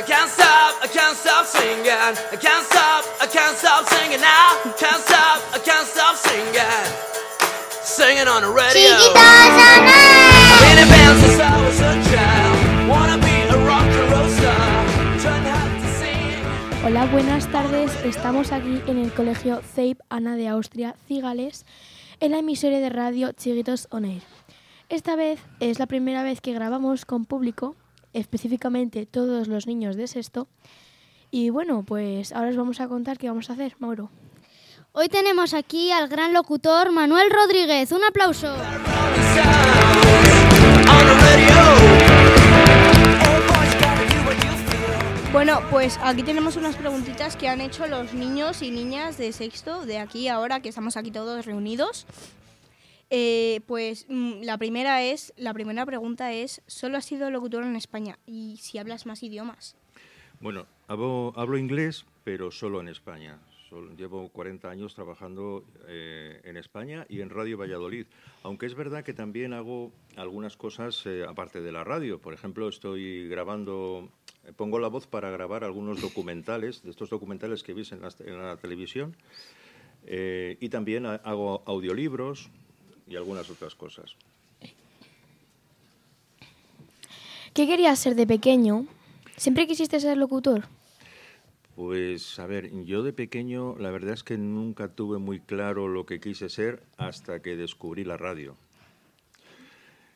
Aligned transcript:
I 0.00 0.02
can't 0.02 0.30
stop, 0.30 0.82
I 0.82 0.86
can't 0.86 1.14
stop 1.14 1.44
singing. 1.44 1.92
I 1.92 2.36
can't 2.40 2.64
stop, 2.64 3.04
I 3.20 3.26
can't 3.26 3.54
stop 3.54 3.86
singing 3.86 4.18
now. 4.18 4.56
Can't 4.78 5.02
stop, 5.04 5.44
I 5.52 5.58
can't 5.58 5.86
stop 5.86 6.16
singing. 6.16 6.56
Singing 7.84 8.26
on 8.26 8.40
the 8.40 8.48
radio. 8.48 8.96
Been 10.64 10.78
in 10.80 10.88
band 10.88 11.20
since 11.20 11.38
I 11.38 11.52
was 11.60 11.80
a 11.84 11.92
child. 12.08 12.88
Wanna 12.88 13.18
be 13.18 13.44
a 13.52 13.58
rock 13.68 13.84
and 13.84 14.10
roll 14.10 14.30
star. 14.40 14.86
Hola, 16.82 17.04
buenas 17.12 17.46
tardes. 17.52 17.92
Estamos 18.02 18.52
aquí 18.52 18.80
en 18.86 18.96
el 18.96 19.12
colegio 19.12 19.60
CEIP 19.60 20.00
Ana 20.08 20.34
de 20.36 20.48
Austria, 20.48 20.96
Cigales, 21.08 21.66
en 22.20 22.30
la 22.30 22.38
emisora 22.38 22.78
de 22.78 22.88
radio 22.88 23.32
Chiquitos 23.32 23.86
On 23.90 24.06
Air. 24.06 24.22
Esta 24.88 25.14
vez 25.14 25.40
es 25.60 25.78
la 25.78 25.84
primera 25.84 26.22
vez 26.22 26.40
que 26.40 26.54
grabamos 26.54 27.04
con 27.04 27.26
público, 27.26 27.76
específicamente 28.12 29.06
todos 29.06 29.48
los 29.48 29.66
niños 29.66 29.96
de 29.96 30.06
sexto. 30.06 30.48
Y 31.30 31.50
bueno, 31.50 31.84
pues 31.84 32.32
ahora 32.32 32.50
os 32.50 32.56
vamos 32.56 32.80
a 32.80 32.88
contar 32.88 33.18
qué 33.18 33.28
vamos 33.28 33.50
a 33.50 33.52
hacer, 33.52 33.76
Mauro. 33.78 34.10
Hoy 34.92 35.08
tenemos 35.08 35.54
aquí 35.54 35.92
al 35.92 36.08
gran 36.08 36.32
locutor 36.32 36.90
Manuel 36.90 37.30
Rodríguez. 37.30 37.92
Un 37.92 38.02
aplauso. 38.02 38.56
Bueno, 45.32 45.60
pues 45.70 45.96
aquí 46.02 46.24
tenemos 46.24 46.56
unas 46.56 46.74
preguntitas 46.74 47.36
que 47.36 47.48
han 47.48 47.60
hecho 47.60 47.86
los 47.86 48.12
niños 48.14 48.62
y 48.62 48.72
niñas 48.72 49.16
de 49.16 49.32
sexto, 49.32 49.86
de 49.86 49.98
aquí 49.98 50.26
ahora 50.26 50.58
que 50.58 50.68
estamos 50.68 50.96
aquí 50.96 51.12
todos 51.12 51.46
reunidos. 51.46 52.04
Eh, 53.10 53.60
pues 53.66 54.06
mm, 54.08 54.42
la 54.42 54.56
primera 54.56 55.02
es, 55.02 55.32
la 55.36 55.52
primera 55.52 55.84
pregunta 55.84 56.32
es, 56.32 56.62
¿solo 56.66 56.96
has 56.96 57.04
sido 57.04 57.30
locutor 57.30 57.64
en 57.64 57.74
España? 57.74 58.18
Y 58.24 58.56
si 58.58 58.78
hablas 58.78 59.04
más 59.04 59.22
idiomas. 59.22 59.76
Bueno, 60.40 60.66
hablo, 60.86 61.32
hablo 61.36 61.58
inglés, 61.58 62.06
pero 62.24 62.50
solo 62.50 62.80
en 62.80 62.88
España. 62.88 63.38
Llevo 63.96 64.28
40 64.30 64.68
años 64.68 64.94
trabajando 64.96 65.64
eh, 65.86 66.40
en 66.42 66.56
España 66.56 67.06
y 67.08 67.20
en 67.20 67.30
Radio 67.30 67.56
Valladolid. 67.56 68.06
Aunque 68.42 68.66
es 68.66 68.74
verdad 68.74 69.04
que 69.04 69.12
también 69.12 69.52
hago 69.52 69.92
algunas 70.16 70.56
cosas 70.56 71.04
eh, 71.06 71.24
aparte 71.28 71.60
de 71.60 71.70
la 71.70 71.84
radio. 71.84 72.20
Por 72.20 72.34
ejemplo, 72.34 72.68
estoy 72.68 73.28
grabando, 73.28 74.08
eh, 74.44 74.52
pongo 74.56 74.80
la 74.80 74.88
voz 74.88 75.06
para 75.06 75.30
grabar 75.30 75.62
algunos 75.62 76.00
documentales, 76.00 76.82
de 76.82 76.90
estos 76.90 77.10
documentales 77.10 77.62
que 77.62 77.74
veis 77.74 77.92
en 77.92 78.00
la, 78.02 78.56
televisión. 78.56 79.16
Y 80.04 80.68
también 80.70 81.06
ha- 81.06 81.16
hago 81.16 81.62
audiolibros 81.66 82.50
y 83.10 83.16
algunas 83.16 83.50
otras 83.50 83.74
cosas. 83.74 84.16
¿Qué 87.52 87.66
querías 87.66 87.98
ser 87.98 88.14
de 88.14 88.26
pequeño? 88.26 88.86
¿Siempre 89.36 89.66
quisiste 89.66 89.98
ser 89.98 90.16
locutor? 90.16 90.62
Pues 91.74 92.38
a 92.38 92.46
ver, 92.46 92.70
yo 92.84 93.02
de 93.02 93.12
pequeño 93.12 93.76
la 93.78 93.90
verdad 93.90 94.14
es 94.14 94.22
que 94.22 94.38
nunca 94.38 94.88
tuve 94.88 95.18
muy 95.18 95.40
claro 95.40 95.88
lo 95.88 96.06
que 96.06 96.20
quise 96.20 96.48
ser 96.48 96.82
hasta 96.96 97.42
que 97.42 97.56
descubrí 97.56 98.04
la 98.04 98.16
radio. 98.16 98.54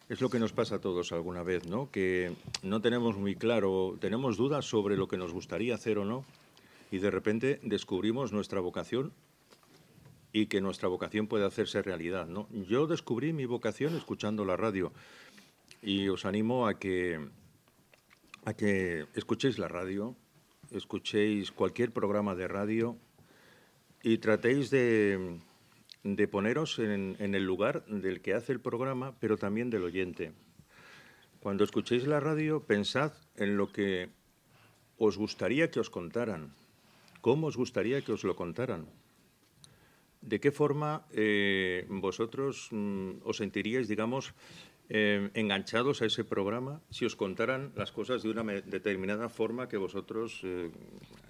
Es 0.09 0.21
lo 0.21 0.29
que 0.29 0.39
nos 0.39 0.53
pasa 0.53 0.77
a 0.77 0.81
todos 0.81 1.11
alguna 1.13 1.43
vez, 1.43 1.67
¿no? 1.67 1.91
Que 1.91 2.35
no 2.63 2.81
tenemos 2.81 3.17
muy 3.17 3.35
claro, 3.35 3.97
tenemos 4.01 4.37
dudas 4.37 4.67
sobre 4.67 4.97
lo 4.97 5.09
que 5.09 5.17
nos 5.17 5.33
gustaría 5.33 5.75
hacer 5.75 5.99
o 5.99 6.05
no, 6.05 6.25
y 6.93 6.99
de 6.99 7.11
repente 7.11 7.59
descubrimos 7.63 8.31
nuestra 8.31 8.61
vocación 8.61 9.13
y 10.35 10.47
que 10.47 10.61
nuestra 10.61 10.89
vocación 10.89 11.29
puede 11.29 11.47
hacerse 11.47 11.81
realidad. 11.81 12.29
Yo 12.51 12.89
descubrí 12.89 13.33
mi 13.33 13.47
vocación 13.47 13.95
escuchando 13.95 14.45
la 14.45 14.57
radio 14.57 14.93
y 15.81 16.09
os 16.09 16.25
animo 16.25 16.67
a 16.67 16.77
que 16.77 17.21
a 18.45 18.53
que 18.53 19.07
escuchéis 19.15 19.59
la 19.61 19.69
radio, 19.69 20.17
escuchéis 20.73 21.53
cualquier 21.53 21.93
programa 21.93 22.35
de 22.35 22.49
radio 22.49 22.99
y 24.03 24.19
tratéis 24.19 24.71
de, 24.71 25.39
de 26.03 26.29
poneros 26.29 26.81
en 26.81 27.35
el 27.35 27.45
lugar 27.45 27.87
del 27.87 28.21
que 28.21 28.35
hace 28.35 28.51
el 28.51 28.61
programa, 28.61 29.15
pero 29.21 29.39
también 29.39 29.71
del 29.71 29.85
oyente. 29.85 30.33
Cuando 31.39 31.63
escuchéis 31.63 32.09
la 32.09 32.19
radio, 32.19 32.61
pensad 32.65 33.13
en 33.37 33.57
lo 33.57 33.71
que 33.71 34.09
os 34.99 35.17
gustaría 35.17 35.71
que 35.71 35.79
os 35.79 35.91
contaran, 35.91 36.53
cómo 37.21 37.47
os 37.47 37.57
gustaría 37.57 38.03
que 38.03 38.13
os 38.13 38.25
lo 38.25 38.35
contaran. 38.35 38.87
¿De 40.25 40.41
qué 40.41 40.51
forma 40.51 41.05
eh, 41.13 41.85
vosotros 41.91 42.69
mm, 42.73 43.29
os 43.29 43.37
sentiríais, 43.37 43.89
digamos, 43.89 44.33
eh, 44.89 45.29
enganchados 45.35 46.01
a 46.01 46.07
ese 46.07 46.25
programa 46.25 46.81
si 46.89 47.05
os 47.05 47.13
contaran 47.13 47.73
las 47.77 47.93
cosas 47.93 48.23
de 48.23 48.31
una 48.31 48.43
determinada 48.65 49.29
forma 49.29 49.69
que 49.69 49.77
vosotros, 49.77 50.41
eh, 50.45 50.71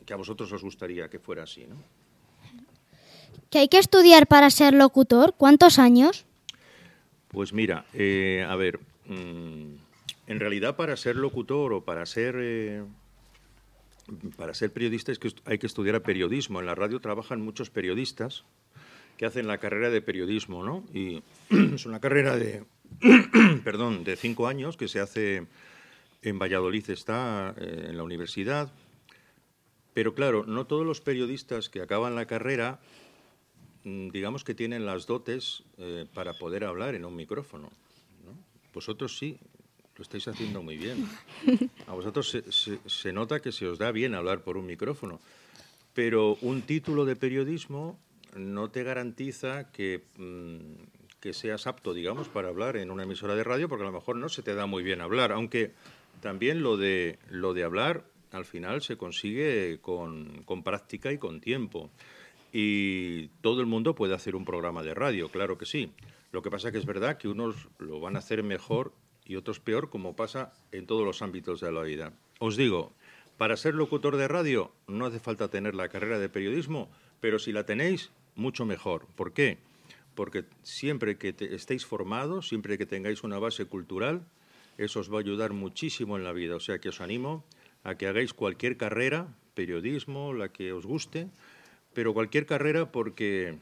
que 0.07 0.13
a 0.15 0.17
vosotros 0.17 0.53
os 0.53 0.63
gustaría 0.63 1.11
que 1.11 1.19
fuera 1.19 1.43
así, 1.43 1.67
¿no? 1.67 1.75
¿Que 3.51 3.59
hay 3.59 3.69
que 3.69 3.79
estudiar 3.79 4.29
para 4.29 4.49
ser 4.51 4.75
locutor? 4.75 5.35
¿Cuántos 5.37 5.81
años? 5.81 6.25
Pues 7.29 7.53
mira, 7.53 7.87
a 7.91 8.57
ver, 8.57 8.79
mm, 9.07 9.75
en 10.29 10.41
realidad 10.41 10.77
para 10.77 10.97
ser 10.97 11.17
locutor 11.17 11.73
o 11.73 11.85
para 11.85 12.07
ser 12.07 12.87
para 14.37 14.55
ser 14.55 14.71
periodista 14.71 15.11
es 15.11 15.19
que 15.19 15.33
hay 15.47 15.59
que 15.59 15.67
estudiar 15.67 16.01
periodismo. 16.03 16.61
En 16.61 16.67
la 16.67 16.77
radio 16.77 17.01
trabajan 17.01 17.41
muchos 17.41 17.71
periodistas 17.71 18.45
que 19.17 19.27
hacen 19.27 19.47
la 19.47 19.59
carrera 19.59 19.91
de 19.91 20.03
periodismo, 20.03 20.65
¿no? 20.65 20.85
Y 20.93 21.23
es 21.75 21.87
una 21.87 22.01
carrera 22.01 22.37
de, 22.37 22.65
perdón, 23.65 24.05
de 24.05 24.17
cinco 24.17 24.47
años 24.47 24.77
que 24.77 24.89
se 24.89 25.01
hace 25.01 25.47
en 26.23 26.39
Valladolid, 26.39 26.89
está 26.91 27.55
eh, 27.59 27.87
en 27.91 27.97
la 27.97 28.03
universidad. 28.03 28.73
Pero 29.93 30.15
claro, 30.15 30.45
no 30.47 30.67
todos 30.67 30.87
los 30.87 31.01
periodistas 31.01 31.69
que 31.69 31.81
acaban 31.81 32.15
la 32.15 32.27
carrera 32.27 32.81
mm, 33.85 34.09
digamos 34.09 34.43
que 34.43 34.55
tienen 34.55 34.87
las 34.87 35.07
dotes 35.07 35.63
eh, 35.79 36.07
para 36.15 36.35
poder 36.35 36.65
hablar 36.65 36.95
en 36.95 37.05
un 37.05 37.15
micrófono. 37.15 37.71
¿no? 38.25 38.33
Vosotros 38.73 39.19
sí, 39.19 39.39
lo 39.97 40.03
estáis 40.03 40.27
haciendo 40.27 40.63
muy 40.63 40.77
bien. 40.77 41.09
A 41.87 41.93
vosotros 41.93 42.37
se 42.87 43.13
nota 43.13 43.41
que 43.41 43.53
se 43.53 43.69
os 43.69 43.79
da 43.79 43.93
bien 43.93 44.15
hablar 44.15 44.43
por 44.43 44.57
un 44.57 44.67
micrófono. 44.67 45.21
Pero 45.93 46.37
un 46.41 46.63
título 46.63 47.05
de 47.05 47.15
periodismo 47.15 47.97
no 48.35 48.71
te 48.71 48.83
garantiza 48.83 49.71
que, 49.71 50.03
mm, 50.17 51.21
que 51.21 51.33
seas 51.33 51.67
apto, 51.67 51.95
digamos, 51.95 52.29
para 52.29 52.49
hablar 52.49 52.77
en 52.77 52.91
una 52.91 53.05
emisora 53.05 53.35
de 53.35 53.45
radio, 53.45 53.69
porque 53.69 53.85
a 53.85 53.87
lo 53.87 53.93
mejor 53.93 54.17
no 54.17 54.29
se 54.29 54.43
te 54.43 54.55
da 54.55 54.67
muy 54.67 54.83
bien 54.83 55.01
hablar, 55.01 55.33
aunque 55.33 55.73
también 56.21 56.63
lo 56.63 56.77
de, 56.77 57.19
lo 57.31 57.55
de 57.55 57.65
hablar 57.65 58.05
al 58.31 58.45
final 58.45 58.83
se 58.83 58.97
consigue 58.97 59.79
con, 59.81 60.43
con 60.45 60.63
práctica 60.63 61.13
y 61.13 61.19
con 61.19 61.41
tiempo. 61.41 61.91
Y 62.53 63.29
todo 63.41 63.61
el 63.61 63.67
mundo 63.67 63.95
puede 63.95 64.15
hacer 64.15 64.37
un 64.37 64.45
programa 64.45 64.83
de 64.83 64.95
radio, 64.95 65.29
claro 65.29 65.57
que 65.57 65.67
sí. 65.67 65.93
Lo 66.33 66.43
que 66.43 66.51
pasa 66.51 66.73
que 66.73 66.79
es 66.79 66.87
verdad 66.87 67.17
que 67.17 67.29
unos 67.29 67.69
lo 67.79 68.01
van 68.01 68.17
a 68.17 68.19
hacer 68.19 68.43
mejor 68.43 68.93
y 69.25 69.37
otros 69.37 69.61
peor, 69.61 69.89
como 69.89 70.17
pasa 70.17 70.53
en 70.73 70.87
todos 70.87 71.05
los 71.05 71.23
ámbitos 71.23 71.61
de 71.61 71.73
la 71.73 71.83
vida. 71.83 72.13
Os 72.39 72.57
digo, 72.57 72.93
para 73.39 73.57
ser 73.57 73.75
locutor 73.75 74.17
de 74.17 74.29
radio 74.29 74.73
no 74.87 75.07
hace 75.07 75.21
falta 75.21 75.49
tener 75.49 75.75
la 75.75 75.89
carrera 75.89 76.19
de 76.19 76.29
periodismo, 76.29 76.91
pero 77.21 77.39
si 77.39 77.53
la 77.53 77.65
tenéis, 77.67 78.11
mucho 78.37 78.65
mejor. 78.65 79.07
¿Por 79.17 79.33
qué? 79.33 79.59
Porque 80.15 80.45
siempre 80.63 81.17
que 81.19 81.33
te- 81.33 81.55
estéis 81.55 81.85
formados, 81.87 82.49
siempre 82.49 82.79
que 82.79 82.87
tengáis 82.87 83.23
una 83.25 83.39
base 83.39 83.65
cultural, 83.67 84.27
eso 84.79 85.01
os 85.01 85.13
va 85.13 85.17
a 85.19 85.21
ayudar 85.21 85.53
muchísimo 85.53 86.17
en 86.17 86.25
la 86.25 86.33
vida. 86.33 86.57
O 86.57 86.61
sea 86.61 86.79
que 86.79 86.89
os 86.89 87.01
animo 87.01 87.45
a 87.83 87.97
que 87.97 88.07
hagáis 88.07 88.33
cualquier 88.35 88.77
carrera, 88.77 89.29
periodismo, 89.55 90.33
la 90.33 90.49
que 90.51 90.73
os 90.73 90.87
guste, 90.87 91.29
pero 91.93 92.13
cualquier 92.15 92.47
carrera 92.47 92.91
porque, 92.91 93.57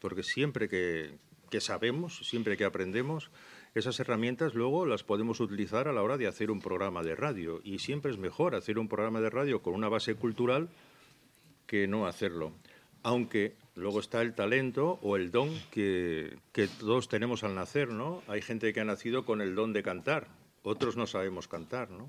porque 0.00 0.22
siempre 0.22 0.68
que, 0.68 1.12
que 1.50 1.60
sabemos, 1.60 2.18
siempre 2.26 2.56
que 2.56 2.64
aprendemos, 2.64 3.30
esas 3.74 3.98
herramientas 4.00 4.54
luego 4.54 4.86
las 4.86 5.02
podemos 5.02 5.40
utilizar 5.40 5.88
a 5.88 5.92
la 5.92 6.02
hora 6.02 6.16
de 6.16 6.26
hacer 6.28 6.50
un 6.50 6.60
programa 6.60 7.02
de 7.02 7.16
radio. 7.16 7.60
Y 7.64 7.78
siempre 7.78 8.10
es 8.12 8.18
mejor 8.18 8.54
hacer 8.54 8.78
un 8.78 8.88
programa 8.88 9.20
de 9.20 9.30
radio 9.30 9.62
con 9.62 9.74
una 9.74 9.88
base 9.88 10.14
cultural 10.14 10.68
que 11.66 11.88
no 11.88 12.06
hacerlo. 12.06 12.52
Aunque 13.02 13.54
luego 13.74 14.00
está 14.00 14.22
el 14.22 14.34
talento 14.34 14.98
o 15.02 15.16
el 15.16 15.30
don 15.30 15.50
que, 15.70 16.36
todos 16.78 17.08
tenemos 17.08 17.44
al 17.44 17.54
nacer, 17.54 17.88
¿no? 17.88 18.22
Hay 18.28 18.42
gente 18.42 18.72
que 18.72 18.80
ha 18.80 18.84
nacido 18.84 19.24
con 19.24 19.40
el 19.40 19.54
don 19.54 19.72
de 19.72 19.82
cantar, 19.82 20.28
otros 20.62 20.96
no 20.96 21.06
sabemos 21.06 21.48
cantar, 21.48 21.90
¿no? 21.90 22.08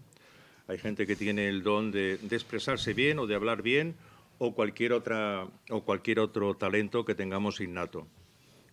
Hay 0.68 0.78
gente 0.78 1.06
que 1.06 1.16
tiene 1.16 1.48
el 1.48 1.64
don 1.64 1.92
de, 1.92 2.18
de 2.18 2.36
expresarse 2.36 2.94
bien 2.94 3.20
o 3.20 3.28
de 3.28 3.36
hablar 3.36 3.62
bien 3.62 3.96
o 4.38 4.54
cualquier, 4.54 4.94
otra, 4.94 5.48
o 5.70 5.82
cualquier 5.82 6.20
otro 6.20 6.56
talento 6.56 7.06
que 7.06 7.16
tengamos 7.16 7.62
innato. 7.62 8.08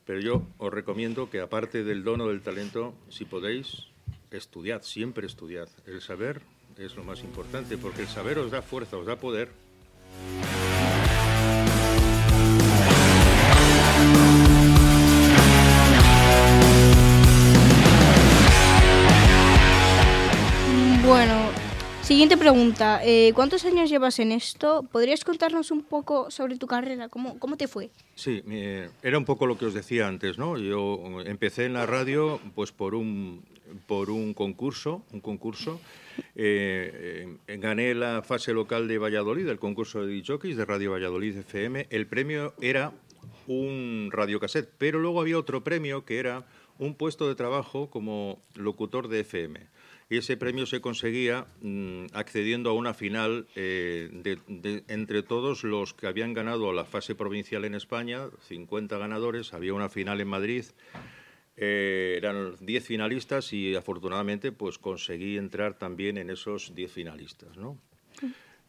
Pero 0.05 0.21
yo 0.21 0.43
os 0.59 0.73
recomiendo 0.73 1.31
que 1.31 1.41
aparte 1.41 1.85
del 1.85 2.03
don 2.03 2.21
o 2.23 2.29
del 2.29 2.43
talento, 2.43 2.95
si 3.09 3.25
podéis, 3.25 3.87
estudiad, 4.31 4.83
siempre 4.83 5.27
estudiad. 5.27 5.69
El 5.87 6.01
saber 6.01 6.43
es 6.79 6.97
lo 6.97 7.05
más 7.05 7.23
importante, 7.23 7.79
porque 7.79 8.03
el 8.03 8.09
saber 8.09 8.39
os 8.39 8.51
da 8.51 8.63
fuerza, 8.63 8.97
os 8.97 9.07
da 9.07 9.17
poder. 9.17 9.51
Siguiente 22.23 22.37
pregunta. 22.37 23.01
Eh, 23.03 23.33
¿Cuántos 23.35 23.65
años 23.65 23.91
llevas 23.91 24.21
en 24.21 24.31
esto? 24.31 24.85
¿Podrías 24.93 25.25
contarnos 25.25 25.73
un 25.73 25.83
poco 25.83 26.31
sobre 26.31 26.57
tu 26.57 26.69
carrera? 26.69 27.09
¿Cómo, 27.09 27.37
cómo 27.41 27.57
te 27.57 27.67
fue? 27.67 27.91
Sí, 28.15 28.45
eh, 28.49 28.89
era 29.03 29.19
un 29.19 29.25
poco 29.25 29.45
lo 29.45 29.59
que 29.59 29.67
os 29.67 29.75
decía 29.75 30.07
antes, 30.07 30.39
¿no? 30.39 30.57
Yo 30.57 31.03
empecé 31.27 31.65
en 31.65 31.73
la 31.73 31.85
radio 31.85 32.39
pues 32.55 32.71
por 32.71 32.95
un, 32.95 33.43
por 33.89 34.09
un 34.09 34.35
concurso, 34.35 35.03
un 35.13 35.21
concurso. 35.21 35.81
Eh, 36.37 37.27
eh, 37.49 37.57
gané 37.57 37.93
la 37.93 38.23
fase 38.23 38.53
local 38.53 38.87
de 38.87 38.99
Valladolid, 38.99 39.49
el 39.49 39.59
concurso 39.59 40.07
de 40.07 40.15
DJs 40.15 40.57
de 40.57 40.65
Radio 40.65 40.93
Valladolid 40.93 41.37
FM. 41.39 41.89
El 41.91 42.07
premio 42.07 42.55
era 42.61 42.93
un 43.49 44.11
radiocassette, 44.13 44.71
pero 44.79 45.01
luego 45.01 45.21
había 45.21 45.39
otro 45.39 45.65
premio 45.65 46.05
que 46.05 46.21
era 46.21 46.47
un 46.79 46.95
puesto 46.95 47.27
de 47.27 47.35
trabajo 47.35 47.91
como 47.91 48.41
locutor 48.55 49.09
de 49.09 49.21
FM. 49.21 49.73
Y 50.13 50.19
ese 50.19 50.37
premio 50.37 50.67
se 50.67 50.83
conseguía 50.83 51.47
mm, 51.63 52.09
accediendo 52.13 52.69
a 52.69 52.75
una 52.75 52.93
final 52.93 53.47
eh, 53.57 54.11
de, 54.13 54.85
entre 54.89 55.23
todos 55.23 55.65
los 55.65 55.95
que 55.95 56.07
habían 56.07 56.35
ganado 56.35 56.75
la 56.75 56.85
fase 56.85 57.15
provincial 57.15 57.65
en 57.65 57.75
España, 57.75 58.29
50 58.47 58.99
ganadores, 58.99 59.55
había 59.55 59.73
una 59.73 59.89
final 59.89 60.21
en 60.21 60.29
Madrid, 60.29 60.67
eh, 61.57 62.17
eran 62.19 62.57
10 62.61 62.85
finalistas 62.85 63.55
y 63.55 63.75
afortunadamente 63.75 64.53
pues 64.53 64.77
conseguí 64.77 65.39
entrar 65.39 65.79
también 65.79 66.19
en 66.19 66.29
esos 66.29 66.75
10 66.75 66.93
finalistas. 66.93 67.57
¿no? 67.57 67.79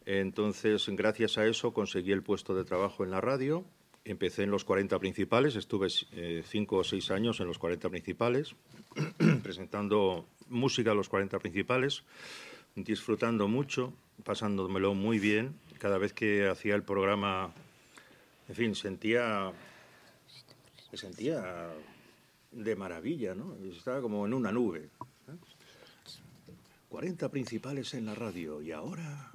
Entonces, 0.05 0.87
gracias 0.93 1.37
a 1.37 1.45
eso 1.45 1.73
conseguí 1.73 2.13
el 2.13 2.23
puesto 2.23 2.55
de 2.55 2.63
trabajo 2.63 3.03
en 3.03 3.11
la 3.11 3.19
radio 3.19 3.65
Empecé 4.05 4.43
en 4.43 4.51
los 4.51 4.65
40 4.65 4.99
principales, 4.99 5.55
estuve 5.55 5.89
5 5.89 6.05
eh, 6.13 6.43
o 6.69 6.83
6 6.83 7.11
años 7.11 7.39
en 7.39 7.47
los 7.47 7.57
40 7.57 7.89
principales, 7.89 8.55
presentando 9.43 10.27
música 10.49 10.91
a 10.91 10.93
los 10.93 11.07
40 11.07 11.39
principales, 11.39 12.03
disfrutando 12.75 13.47
mucho, 13.47 13.93
pasándomelo 14.25 14.93
muy 14.93 15.19
bien. 15.19 15.55
Cada 15.79 15.97
vez 15.97 16.11
que 16.11 16.47
hacía 16.49 16.75
el 16.75 16.83
programa, 16.83 17.53
en 18.49 18.55
fin, 18.55 18.75
sentía, 18.75 19.53
me 20.91 20.97
sentía 20.97 21.71
de 22.51 22.75
maravilla, 22.75 23.35
¿no? 23.35 23.55
Estaba 23.71 24.01
como 24.01 24.25
en 24.25 24.33
una 24.33 24.51
nube. 24.51 24.89
40 26.89 27.29
principales 27.29 27.93
en 27.95 28.05
la 28.05 28.13
radio 28.13 28.61
y 28.61 28.71
ahora 28.71 29.31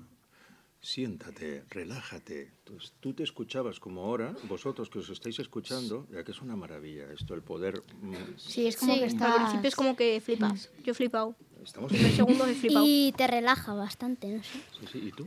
siéntate, 0.80 1.64
relájate. 1.70 2.52
Entonces, 2.58 2.94
tú 3.00 3.12
te 3.14 3.22
escuchabas 3.22 3.80
como 3.80 4.02
ahora, 4.02 4.34
vosotros 4.48 4.88
que 4.90 5.00
os 5.00 5.10
estáis 5.10 5.38
escuchando, 5.38 6.06
ya 6.12 6.24
que 6.24 6.32
es 6.32 6.40
una 6.40 6.56
maravilla 6.56 7.12
esto, 7.12 7.34
el 7.34 7.42
poder... 7.42 7.82
Mm, 8.00 8.14
sí, 8.36 8.66
es 8.66 8.76
como 8.76 8.94
que 8.94 9.06
está... 9.06 9.32
Al 9.32 9.40
principio 9.42 9.68
es 9.68 9.76
como 9.76 9.96
que 9.96 10.20
flipas. 10.20 10.70
Yo 10.84 10.92
he 10.92 10.94
flipado. 10.94 11.34
Estamos 11.62 11.92
en 11.92 12.12
segundo 12.12 12.46
he 12.46 12.54
flipado. 12.54 12.84
Y 12.86 13.12
te 13.16 13.26
relaja 13.26 13.74
bastante, 13.74 14.28
no 14.28 14.42
sé. 14.42 14.60
Sí, 14.80 14.86
sí. 14.92 14.98
¿Y 15.08 15.12
tú? 15.12 15.26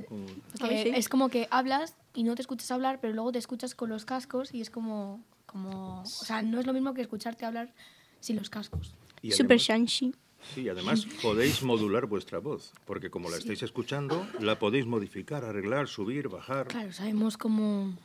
Es 0.62 1.10
como 1.10 1.30
que 1.30 1.48
hablas 1.52 1.96
y 2.14 2.24
no 2.24 2.36
te 2.36 2.42
escuchas 2.42 2.72
hablar, 2.72 3.00
pero 3.02 3.14
luego 3.14 3.32
te 3.32 3.40
escuchas 3.40 3.76
con 3.76 3.90
los 3.90 4.06
cascos 4.06 4.54
y 4.54 4.62
es 4.62 4.70
como... 4.70 5.24
como... 5.46 6.02
O 6.02 6.06
sea, 6.06 6.42
no 6.42 6.60
es 6.60 6.66
lo 6.66 6.74
mismo 6.74 6.94
que 6.94 7.02
escucharte 7.02 7.46
hablar 7.46 7.74
sin 8.20 8.38
los 8.38 8.50
cascos. 8.50 8.96
Super 9.30 9.58
shanshi. 9.58 10.14
Sí, 10.54 10.68
además 10.68 11.06
podéis 11.22 11.64
modular 11.64 12.06
vuestra 12.06 12.40
voz, 12.40 12.74
porque 12.86 13.10
como 13.10 13.30
la 13.30 13.38
estáis 13.38 13.64
escuchando, 13.64 14.28
la 14.40 14.60
podéis 14.60 14.86
modificar, 14.86 15.46
arreglar, 15.46 15.88
subir, 15.88 16.28
bajar. 16.28 16.68
Claro, 16.68 16.92
sabemos 16.92 17.38
cómo... 17.38 17.96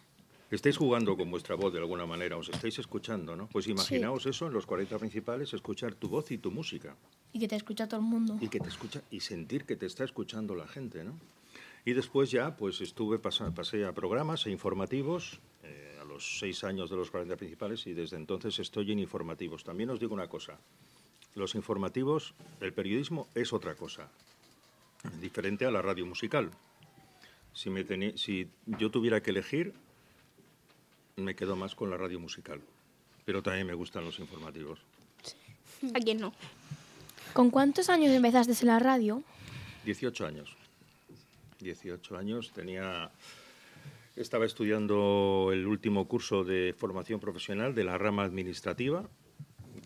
Estáis 0.48 0.76
jugando 0.76 1.16
con 1.16 1.28
vuestra 1.28 1.56
voz 1.56 1.72
de 1.72 1.80
alguna 1.80 2.06
manera, 2.06 2.36
os 2.36 2.48
estáis 2.48 2.78
escuchando, 2.78 3.34
¿no? 3.34 3.48
Pues 3.48 3.66
imaginaos 3.66 4.26
eso 4.26 4.46
en 4.46 4.52
los 4.52 4.64
40 4.64 4.96
principales, 4.98 5.52
escuchar 5.52 5.94
tu 5.94 6.08
voz 6.08 6.30
y 6.30 6.38
tu 6.38 6.52
música. 6.52 6.94
Y 7.32 7.40
que 7.40 7.48
te 7.48 7.56
escucha 7.56 7.88
todo 7.88 7.98
el 7.98 8.06
mundo. 8.06 8.38
Y 8.40 8.48
que 8.48 8.60
te 8.60 8.68
escucha 8.68 9.02
y 9.10 9.18
sentir 9.20 9.64
que 9.64 9.74
te 9.74 9.86
está 9.86 10.04
escuchando 10.04 10.54
la 10.54 10.68
gente, 10.68 11.02
¿no? 11.02 11.18
Y 11.84 11.94
después 11.94 12.30
ya, 12.30 12.56
pues 12.56 12.80
estuve, 12.80 13.18
pasé 13.18 13.84
a 13.84 13.92
programas 13.92 14.46
e 14.46 14.50
informativos 14.50 15.40
eh, 15.64 15.98
a 16.00 16.04
los 16.04 16.38
seis 16.38 16.62
años 16.64 16.90
de 16.90 16.96
los 16.96 17.10
40 17.10 17.36
principales 17.36 17.86
y 17.86 17.92
desde 17.92 18.16
entonces 18.16 18.58
estoy 18.60 18.90
en 18.92 19.00
informativos. 19.00 19.64
También 19.64 19.90
os 19.90 19.98
digo 19.98 20.14
una 20.14 20.28
cosa, 20.28 20.58
los 21.36 21.54
informativos, 21.54 22.34
el 22.60 22.72
periodismo 22.72 23.28
es 23.34 23.52
otra 23.52 23.74
cosa, 23.74 24.08
diferente 25.20 25.66
a 25.66 25.70
la 25.70 25.82
radio 25.82 26.06
musical. 26.06 26.50
Si, 27.52 27.70
me 27.70 27.84
si 28.16 28.48
yo 28.66 28.90
tuviera 28.90 29.22
que 29.22 29.30
elegir, 29.30 29.74
me 31.16 31.36
quedo 31.36 31.54
más 31.54 31.74
con 31.74 31.90
la 31.90 31.98
radio 31.98 32.18
musical, 32.18 32.60
pero 33.26 33.42
también 33.42 33.66
me 33.66 33.74
gustan 33.74 34.04
los 34.04 34.18
informativos. 34.18 34.80
¿A 35.94 36.00
quién 36.00 36.20
no? 36.20 36.32
¿Con 37.34 37.50
cuántos 37.50 37.90
años 37.90 38.12
empezaste 38.12 38.52
en 38.58 38.66
la 38.66 38.78
radio? 38.78 39.22
18 39.84 40.26
años. 40.26 40.56
18 41.60 42.16
años, 42.16 42.50
tenía... 42.52 43.10
Estaba 44.16 44.46
estudiando 44.46 45.50
el 45.52 45.66
último 45.66 46.08
curso 46.08 46.44
de 46.44 46.74
formación 46.78 47.20
profesional 47.20 47.74
de 47.74 47.84
la 47.84 47.98
rama 47.98 48.24
administrativa 48.24 49.06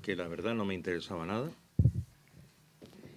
que 0.02 0.16
la 0.16 0.28
verdad 0.28 0.54
no 0.54 0.64
me 0.64 0.74
interesaba 0.74 1.26
nada. 1.26 1.50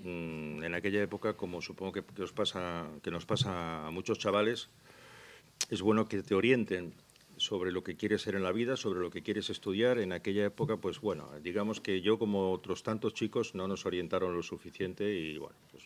Mm, 0.04 0.64
en 0.64 0.74
aquella 0.76 1.02
época, 1.02 1.34
como 1.34 1.62
supongo 1.62 1.94
que, 1.94 2.04
pasa, 2.34 2.88
que 3.02 3.12
nos 3.12 3.26
pasa 3.26 3.88
a 3.88 3.92
muchos 3.92 4.20
chavales, 4.20 4.70
es 5.70 5.82
bueno 5.82 6.08
que 6.08 6.22
te 6.24 6.36
orienten 6.36 6.94
sobre 7.38 7.72
lo 7.72 7.84
que 7.84 7.96
quieres 7.96 8.22
ser 8.22 8.36
en 8.36 8.44
la 8.44 8.52
vida, 8.52 8.78
sobre 8.78 9.00
lo 9.00 9.10
que 9.10 9.24
quieres 9.24 9.50
estudiar. 9.50 9.98
En 10.00 10.12
aquella 10.12 10.46
época, 10.46 10.78
pues 10.78 11.00
bueno, 11.00 11.30
digamos 11.42 11.80
que 11.80 12.02
yo 12.02 12.20
como 12.20 12.52
otros 12.52 12.84
tantos 12.84 13.14
chicos 13.14 13.56
no 13.56 13.68
nos 13.68 13.86
orientaron 13.86 14.36
lo 14.36 14.44
suficiente 14.44 15.14
y 15.14 15.38
bueno, 15.38 15.56
pues 15.72 15.84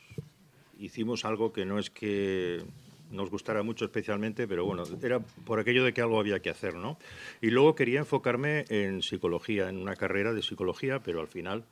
hicimos 0.80 1.26
algo 1.26 1.54
que 1.54 1.66
no 1.66 1.80
es 1.80 1.90
que 1.90 2.64
nos 3.12 3.30
gustara 3.30 3.64
mucho 3.64 3.86
especialmente, 3.86 4.48
pero 4.48 4.66
bueno, 4.66 4.84
era 5.02 5.20
por 5.20 5.60
aquello 5.60 5.84
de 5.84 5.94
que 5.94 6.02
algo 6.02 6.20
había 6.20 6.40
que 6.40 6.50
hacer, 6.50 6.76
¿no? 6.76 6.98
Y 7.42 7.50
luego 7.50 7.76
quería 7.76 8.00
enfocarme 8.00 8.66
en 8.70 9.02
psicología, 9.02 9.70
en 9.70 9.78
una 9.78 9.96
carrera 9.96 10.34
de 10.34 10.42
psicología, 10.42 11.00
pero 11.00 11.22
al 11.22 11.28
final, 11.28 11.64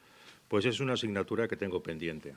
pues 0.48 0.66
es 0.66 0.80
una 0.80 0.94
asignatura 0.94 1.48
que 1.48 1.58
tengo 1.58 1.82
pendiente. 1.82 2.36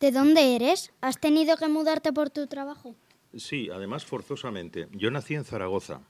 ¿De 0.00 0.10
dónde 0.10 0.56
eres? 0.56 0.92
¿Has 1.00 1.18
tenido 1.18 1.56
que 1.56 1.68
mudarte 1.68 2.12
por 2.12 2.30
tu 2.30 2.46
trabajo? 2.46 2.94
Sí, 3.36 3.68
además 3.72 4.04
forzosamente. 4.04 4.88
Yo 4.92 5.10
nací 5.10 5.34
en 5.34 5.44
Zaragoza, 5.44 6.00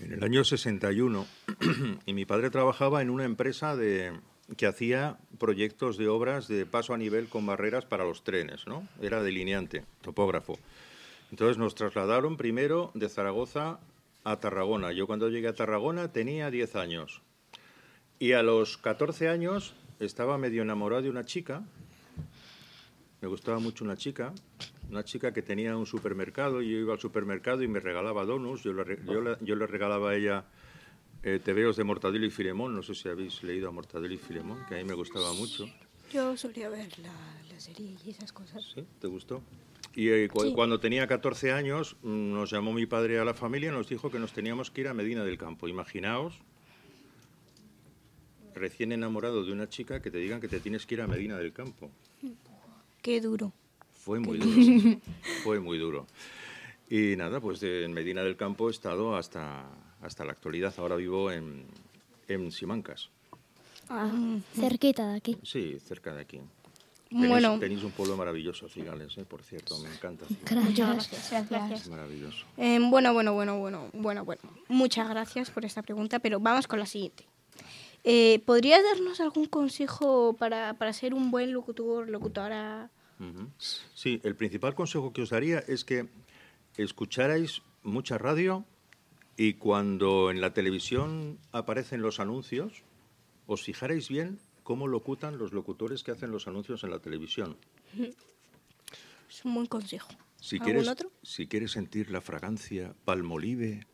en 0.00 0.12
el 0.12 0.24
año 0.24 0.44
61, 0.44 1.26
y 2.06 2.12
mi 2.12 2.24
padre 2.24 2.50
trabajaba 2.50 3.02
en 3.02 3.10
una 3.10 3.24
empresa 3.24 3.76
de, 3.76 4.12
que 4.56 4.66
hacía 4.66 5.18
proyectos 5.38 5.96
de 5.96 6.08
obras 6.08 6.46
de 6.48 6.66
paso 6.66 6.94
a 6.94 6.98
nivel 6.98 7.28
con 7.28 7.46
barreras 7.46 7.84
para 7.84 8.04
los 8.04 8.22
trenes, 8.22 8.66
¿no? 8.66 8.86
Era 9.02 9.22
delineante, 9.22 9.84
topógrafo. 10.02 10.58
Entonces 11.30 11.58
nos 11.58 11.74
trasladaron 11.74 12.36
primero 12.36 12.92
de 12.94 13.08
Zaragoza 13.08 13.80
a 14.24 14.40
Tarragona. 14.40 14.92
Yo 14.92 15.06
cuando 15.06 15.28
llegué 15.28 15.48
a 15.48 15.54
Tarragona 15.54 16.12
tenía 16.12 16.50
10 16.50 16.76
años. 16.76 17.22
Y 18.18 18.32
a 18.32 18.42
los 18.42 18.76
14 18.78 19.28
años 19.28 19.74
estaba 20.00 20.38
medio 20.38 20.62
enamorado 20.62 21.02
de 21.02 21.10
una 21.10 21.24
chica. 21.24 21.62
Me 23.20 23.28
gustaba 23.28 23.58
mucho 23.58 23.84
una 23.84 23.96
chica, 23.96 24.32
una 24.90 25.04
chica 25.04 25.32
que 25.32 25.42
tenía 25.42 25.76
un 25.76 25.86
supermercado. 25.86 26.62
Y 26.62 26.70
yo 26.70 26.78
iba 26.78 26.94
al 26.94 27.00
supermercado 27.00 27.62
y 27.62 27.68
me 27.68 27.80
regalaba 27.80 28.24
donuts. 28.24 28.62
Yo 28.62 28.72
le, 28.72 29.66
regalaba 29.66 30.10
a 30.10 30.16
ella 30.16 30.44
eh, 31.26 31.40
Tebeos 31.40 31.76
de 31.76 31.82
Mortadelo 31.82 32.24
y 32.24 32.30
Filemón. 32.30 32.76
No 32.76 32.84
sé 32.84 32.94
si 32.94 33.08
habéis 33.08 33.42
leído 33.42 33.68
a 33.68 33.72
Mortadelo 33.72 34.14
y 34.14 34.16
Filemón, 34.16 34.64
que 34.68 34.76
a 34.76 34.78
mí 34.78 34.84
me 34.84 34.94
gustaba 34.94 35.32
mucho. 35.32 35.66
Yo 36.12 36.36
solía 36.36 36.68
ver 36.68 36.88
la, 37.00 37.58
serie 37.58 37.96
y 38.04 38.10
esas 38.10 38.32
cosas. 38.32 38.62
¿Sí? 38.72 38.86
¿Te 39.00 39.08
gustó? 39.08 39.42
Y 39.96 40.08
eh, 40.10 40.28
cuando 40.28 40.78
tenía 40.78 41.08
14 41.08 41.50
años, 41.50 41.96
mm, 42.02 42.32
nos 42.32 42.50
llamó 42.52 42.72
mi 42.72 42.86
padre 42.86 43.18
a 43.18 43.24
la 43.24 43.34
familia 43.34 43.70
y 43.70 43.72
nos 43.72 43.88
dijo 43.88 44.08
que 44.08 44.20
nos 44.20 44.32
teníamos 44.32 44.70
que 44.70 44.82
ir 44.82 44.88
a 44.88 44.94
Medina 44.94 45.24
del 45.24 45.36
Campo. 45.36 45.66
Imaginaos, 45.66 46.38
recién 48.54 48.92
enamorado 48.92 49.44
de 49.44 49.52
una 49.52 49.68
chica, 49.68 50.00
que 50.00 50.12
te 50.12 50.18
digan 50.18 50.40
que 50.40 50.48
te 50.48 50.60
tienes 50.60 50.86
que 50.86 50.94
ir 50.94 51.00
a 51.00 51.08
Medina 51.08 51.36
del 51.38 51.52
Campo. 51.52 51.90
Qué 53.02 53.20
duro. 53.20 53.52
Fue 53.90 54.20
muy 54.20 54.38
duro. 54.38 55.00
Fue 55.42 55.58
muy 55.58 55.78
duro. 55.78 56.06
Y 56.88 57.16
nada, 57.16 57.40
pues 57.40 57.62
en 57.62 57.92
Medina 57.92 58.22
del 58.22 58.36
Campo 58.36 58.68
he 58.68 58.70
estado 58.70 59.16
hasta, 59.16 59.66
hasta 60.00 60.24
la 60.24 60.32
actualidad. 60.32 60.72
Ahora 60.78 60.96
vivo 60.96 61.30
en, 61.32 61.66
en 62.28 62.52
Simancas. 62.52 63.10
Ah, 63.88 64.10
cerquita 64.54 65.08
de 65.08 65.16
aquí. 65.16 65.38
Sí, 65.42 65.78
cerca 65.80 66.14
de 66.14 66.22
aquí. 66.22 66.40
Tenéis, 67.08 67.28
bueno. 67.28 67.58
tenéis 67.60 67.84
un 67.84 67.92
pueblo 67.92 68.16
maravilloso, 68.16 68.68
Cigales, 68.68 69.16
¿eh? 69.16 69.24
por 69.24 69.42
cierto, 69.42 69.78
me 69.78 69.88
encanta. 69.88 70.26
Muchas 70.28 71.08
gracias. 71.08 71.48
gracias. 71.48 71.82
Es 71.82 71.88
maravilloso. 71.88 72.44
Eh, 72.56 72.78
bueno, 72.80 73.12
bueno, 73.12 73.32
bueno, 73.32 73.58
bueno, 73.58 73.90
bueno, 73.92 74.24
bueno. 74.24 74.42
Muchas 74.68 75.08
gracias 75.08 75.50
por 75.50 75.64
esta 75.64 75.82
pregunta, 75.82 76.18
pero 76.18 76.40
vamos 76.40 76.66
con 76.66 76.80
la 76.80 76.86
siguiente. 76.86 77.24
Eh, 78.02 78.42
¿Podrías 78.44 78.82
darnos 78.82 79.20
algún 79.20 79.46
consejo 79.46 80.34
para, 80.36 80.74
para, 80.74 80.92
ser 80.92 81.14
un 81.14 81.30
buen 81.30 81.52
locutor, 81.52 82.08
locutora? 82.08 82.90
Sí, 83.94 84.20
el 84.24 84.34
principal 84.34 84.74
consejo 84.74 85.12
que 85.12 85.22
os 85.22 85.30
daría 85.30 85.60
es 85.60 85.84
que 85.84 86.06
escucharais 86.82 87.62
mucha 87.82 88.18
radio 88.18 88.64
y 89.36 89.54
cuando 89.54 90.30
en 90.30 90.40
la 90.40 90.52
televisión 90.54 91.38
aparecen 91.52 92.02
los 92.02 92.20
anuncios, 92.20 92.82
os 93.46 93.62
fijaréis 93.62 94.08
bien 94.08 94.38
cómo 94.62 94.88
locutan 94.88 95.38
los 95.38 95.52
locutores 95.52 96.02
que 96.02 96.10
hacen 96.10 96.30
los 96.32 96.46
anuncios 96.48 96.82
en 96.84 96.90
la 96.90 96.98
televisión. 96.98 97.56
Es 99.28 99.44
un 99.44 99.54
buen 99.54 99.66
consejo. 99.66 100.08
Si 100.40 100.56
¿Algún 100.56 100.64
quieres, 100.66 100.88
otro? 100.88 101.10
si 101.22 101.46
quieres 101.48 101.72
sentir 101.72 102.10
la 102.10 102.20
fragancia 102.20 102.94
palmolive, 103.04 103.84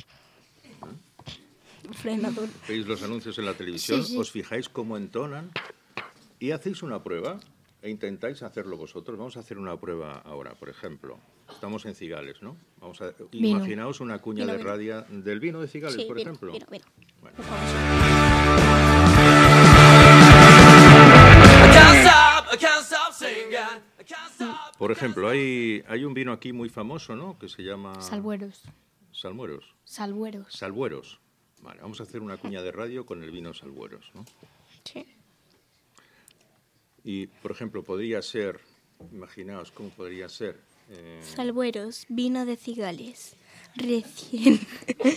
Frenador. 1.93 2.49
veis 2.69 2.87
los 2.87 3.03
anuncios 3.03 3.39
en 3.39 3.47
la 3.47 3.55
televisión, 3.55 4.05
Sí, 4.05 4.13
sí. 4.13 4.19
os 4.19 4.31
fijáis 4.31 4.69
cómo 4.69 4.97
entonan 4.97 5.51
y 6.39 6.51
hacéis 6.51 6.83
una 6.83 7.03
prueba 7.03 7.41
e 7.81 7.91
intentáis 7.91 8.43
hacerlo 8.43 8.77
vosotros. 8.77 9.19
Vamos 9.19 9.37
a 9.37 9.41
hacer 9.41 9.59
una 9.59 9.77
prueba 9.81 10.19
ahora, 10.21 10.55
por 10.55 10.69
ejemplo. 10.69 11.19
Estamos 11.51 11.85
en 11.87 11.95
Cigales, 11.95 12.43
¿no? 12.43 12.57
Vamos 12.81 13.01
a 13.01 13.13
Vino. 13.31 13.49
imaginaos 13.49 14.01
una 14.01 14.19
cuña 14.21 14.45
Vino, 14.45 14.57
de 14.59 14.63
radio 14.65 15.05
del 15.09 15.41
vino 15.41 15.61
de 15.61 15.69
Cigales, 15.69 15.97
Sí, 15.97 16.05
por 16.07 16.17
vino, 16.17 16.31
ejemplo. 16.31 16.53
Bueno. 17.21 17.37
Stop. 24.33 24.77
Por 24.79 24.91
ejemplo, 24.91 25.29
hay, 25.29 25.83
hay 25.87 26.05
un 26.05 26.15
vino 26.15 26.33
aquí 26.33 26.53
muy 26.53 26.69
famoso, 26.69 27.15
¿no? 27.15 27.39
Que 27.39 27.49
se 27.49 27.63
llama 27.63 28.01
Salbueros. 28.01 28.63
Salmueros. 29.13 29.75
Salbueros. 29.85 30.53
Salbueros. 30.53 31.21
Vale, 31.63 31.81
vamos 31.81 32.01
a 32.01 32.03
hacer 32.03 32.21
una 32.21 32.37
cuña 32.37 32.63
de 32.63 32.73
radio 32.73 33.07
con 33.07 33.23
el 33.23 33.31
vino 33.31 33.55
Salbueros, 33.55 34.11
¿no? 34.15 34.25
Sí. 34.85 35.07
Y, 37.05 37.27
por 37.27 37.53
ejemplo, 37.53 37.83
podría 37.85 38.21
ser, 38.23 38.61
imaginaos 39.13 39.71
cómo 39.71 39.91
podría 39.91 40.29
ser. 40.29 40.59
Eh, 40.93 41.21
Salbueros, 41.35 42.05
vino 42.09 42.45
de 42.47 42.57
cigales. 42.57 43.35
Recién. 43.75 44.61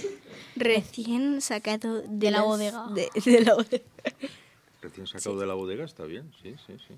recién 0.55 1.41
sacado 1.41 2.01
de, 2.01 2.07
De 2.07 2.31
la 2.31 2.37
las- 2.39 2.45
bodega. 2.47 2.85
De, 2.93 3.09
de 3.23 3.41
la 3.41 3.53
bodega. 3.55 3.83
recién 4.81 5.07
sacado 5.07 5.37
de 5.39 5.45
la 5.45 5.53
bodega, 5.53 5.83
está 5.85 6.03
bien, 6.05 6.31
sí, 6.41 6.55
sí, 6.65 6.73
sí. 6.87 6.93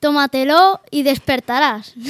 Tómatelo 0.00 0.80
y 0.90 1.02
despertarás. 1.04 1.94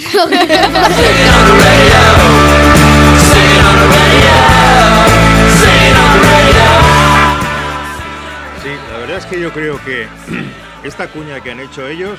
Sí, 8.62 8.68
la 8.92 8.98
verdad 8.98 9.16
es 9.18 9.26
que 9.26 9.40
yo 9.40 9.52
creo 9.52 9.82
que 9.84 10.06
esta 10.84 11.08
cuña 11.08 11.40
que 11.40 11.50
han 11.50 11.60
hecho 11.60 11.88
ellos, 11.88 12.18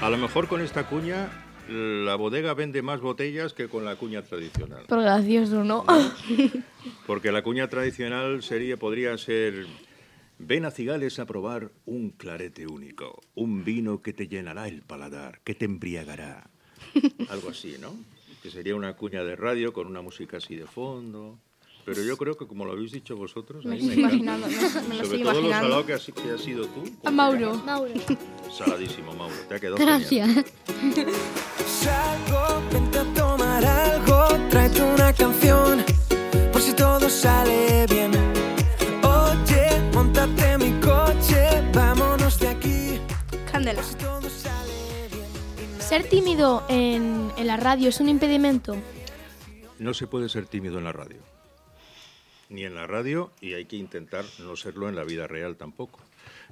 a 0.00 0.08
lo 0.10 0.16
mejor 0.16 0.46
con 0.46 0.60
esta 0.60 0.84
cuña 0.84 1.28
la 1.68 2.16
bodega 2.16 2.54
vende 2.54 2.82
más 2.82 3.00
botellas 3.00 3.52
que 3.52 3.68
con 3.68 3.84
la 3.84 3.96
cuña 3.96 4.22
tradicional. 4.22 4.84
Por 4.86 5.00
gracioso, 5.02 5.64
¿no? 5.64 5.84
Porque 7.06 7.32
la 7.32 7.42
cuña 7.42 7.68
tradicional 7.68 8.42
sería, 8.42 8.76
podría 8.76 9.16
ser, 9.18 9.66
ven 10.38 10.64
a 10.64 10.70
Cigales 10.70 11.18
a 11.18 11.26
probar 11.26 11.70
un 11.86 12.10
clarete 12.10 12.66
único, 12.66 13.20
un 13.34 13.64
vino 13.64 14.02
que 14.02 14.12
te 14.12 14.28
llenará 14.28 14.68
el 14.68 14.82
paladar, 14.82 15.40
que 15.44 15.54
te 15.54 15.64
embriagará. 15.66 16.50
Algo 17.28 17.50
así, 17.50 17.76
¿no? 17.80 17.94
Que 18.42 18.50
sería 18.50 18.74
una 18.74 18.96
cuña 18.96 19.22
de 19.22 19.36
radio 19.36 19.72
con 19.72 19.86
una 19.86 20.02
música 20.02 20.38
así 20.38 20.56
de 20.56 20.66
fondo. 20.66 21.38
Pero 21.84 22.00
yo 22.04 22.16
creo 22.16 22.36
que 22.36 22.46
como 22.46 22.64
lo 22.64 22.72
habéis 22.72 22.92
dicho 22.92 23.16
vosotros, 23.16 23.64
Me 23.64 23.76
lo 23.76 23.84
me 23.84 23.94
imaginando, 23.94 24.46
me, 24.46 24.54
me 24.54 24.62
lo 24.62 24.68
Sobre 24.70 24.90
estoy 25.02 25.22
todo 25.22 25.32
lo 25.32 25.38
imaginando. 25.40 25.66
salado 25.68 25.86
que 25.86 25.92
has, 25.94 26.06
que 26.06 26.30
has 26.30 26.40
sido 26.40 26.66
tú. 26.66 26.84
A 27.04 27.10
Mauro. 27.10 27.54
Mauro. 27.56 27.92
Saladísimo, 28.56 29.12
Mauro. 29.14 29.34
Te 29.48 29.54
ha 29.56 29.58
quedado. 29.60 29.78
Gracias. 29.78 30.44
tráete 34.52 34.82
una 34.82 35.14
canción, 35.14 35.82
por 36.52 36.60
si 36.60 36.74
todo 36.74 37.08
sale 37.08 37.86
bien. 37.88 38.12
Oye, 39.02 39.90
montate 39.94 40.52
en 40.52 40.58
mi 40.60 40.78
coche, 40.78 41.72
vámonos 41.72 42.38
de 42.38 42.48
aquí, 42.48 43.00
Candela. 43.50 43.82
si 43.82 43.94
todo 43.94 44.28
sale 44.28 45.08
bien. 45.10 45.80
¿Ser 45.80 46.06
tímido 46.06 46.64
en, 46.68 47.32
en 47.38 47.46
la 47.46 47.56
radio 47.56 47.88
es 47.88 47.98
un 48.00 48.10
impedimento? 48.10 48.76
No 49.78 49.94
se 49.94 50.06
puede 50.06 50.28
ser 50.28 50.44
tímido 50.44 50.76
en 50.76 50.84
la 50.84 50.92
radio. 50.92 51.16
Ni 52.50 52.64
en 52.64 52.74
la 52.74 52.86
radio 52.86 53.32
y 53.40 53.54
hay 53.54 53.64
que 53.64 53.76
intentar 53.76 54.26
no 54.38 54.54
serlo 54.56 54.90
en 54.90 54.96
la 54.96 55.04
vida 55.04 55.26
real 55.26 55.56
tampoco. 55.56 55.98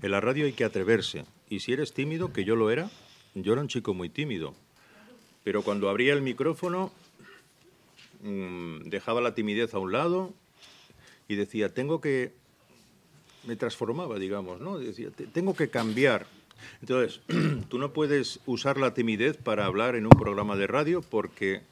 En 0.01 0.13
la 0.13 0.23
radio 0.23 0.47
hay 0.47 0.55
que 0.55 0.65
atreverse. 0.65 1.27
Y 1.51 1.61
si 1.61 1.75
eres 1.75 1.93
tímido, 1.93 2.33
que 2.33 2.47
yo 2.47 2.57
lo 2.57 2.71
era, 2.71 2.89
yo 3.35 3.53
era 3.53 3.61
un 3.61 3.69
chico 3.69 3.93
muy 3.93 4.09
tímido. 4.09 4.55
Pero 5.45 5.61
cuando 5.63 5.91
abría 5.91 6.15
el 6.15 6.23
micrófono, 6.23 6.93
mm, 8.23 8.89
dejaba 8.89 9.21
la 9.21 9.35
timidez 9.35 9.75
a 9.75 9.79
un 9.79 9.93
lado 9.93 10.33
y 11.29 11.37
decía, 11.37 11.73
tengo 11.73 12.01
que... 12.01 12.33
Me 13.47 13.57
transformaba, 13.57 14.19
digamos, 14.19 14.61
¿no? 14.61 14.79
Decía, 14.79 15.11
"Te- 15.11 15.27
tengo 15.27 15.55
que 15.55 15.71
cambiar. 15.71 16.27
Entonces, 16.83 17.21
tú 17.69 17.79
no 17.79 17.93
puedes 17.93 18.41
usar 18.47 18.79
la 18.79 18.93
timidez 18.93 19.37
para 19.39 19.65
hablar 19.65 19.95
en 19.95 20.05
un 20.05 20.11
programa 20.19 20.57
de 20.57 20.67
radio 20.67 21.01
porque 21.01 21.63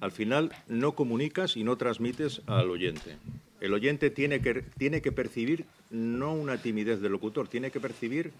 al 0.00 0.12
final 0.12 0.52
no 0.68 0.92
comunicas 0.92 1.56
y 1.56 1.64
no 1.64 1.76
transmites 1.76 2.42
al 2.46 2.70
oyente. 2.70 3.16
El 3.60 3.74
oyente 3.74 4.10
tiene 4.10 4.40
que, 4.40 4.62
tiene 4.78 5.02
que 5.02 5.10
percibir 5.10 5.64
no 5.90 6.32
una 6.34 6.58
timidez 6.62 7.00
del 7.00 7.10
locutor, 7.12 7.48
tiene 7.48 7.72
que 7.72 7.80
percibir 7.80 8.30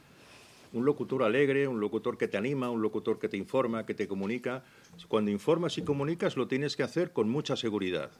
un 0.72 0.84
locutor 0.84 1.22
alegre, 1.22 1.66
un 1.68 1.80
locutor 1.80 2.16
que 2.18 2.28
te 2.28 2.36
anima, 2.36 2.70
un 2.70 2.82
locutor 2.82 3.18
que 3.18 3.28
te 3.28 3.36
informa, 3.36 3.86
que 3.86 3.94
te 3.94 4.06
comunica. 4.08 4.64
Cuando 5.08 5.30
informas 5.30 5.78
y 5.78 5.82
comunicas 5.82 6.36
lo 6.36 6.46
tienes 6.48 6.76
que 6.76 6.82
hacer 6.82 7.12
con 7.12 7.28
mucha 7.28 7.56
seguridad. 7.56 8.10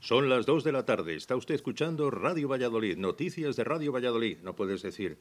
Son 0.00 0.28
las 0.28 0.44
2 0.44 0.64
de 0.64 0.72
la 0.72 0.84
tarde, 0.84 1.14
está 1.14 1.34
usted 1.34 1.54
escuchando 1.54 2.10
Radio 2.10 2.46
Valladolid, 2.48 2.96
noticias 2.98 3.56
de 3.56 3.64
Radio 3.64 3.90
Valladolid. 3.92 4.36
No 4.42 4.54
puedes 4.54 4.82
decir, 4.82 5.16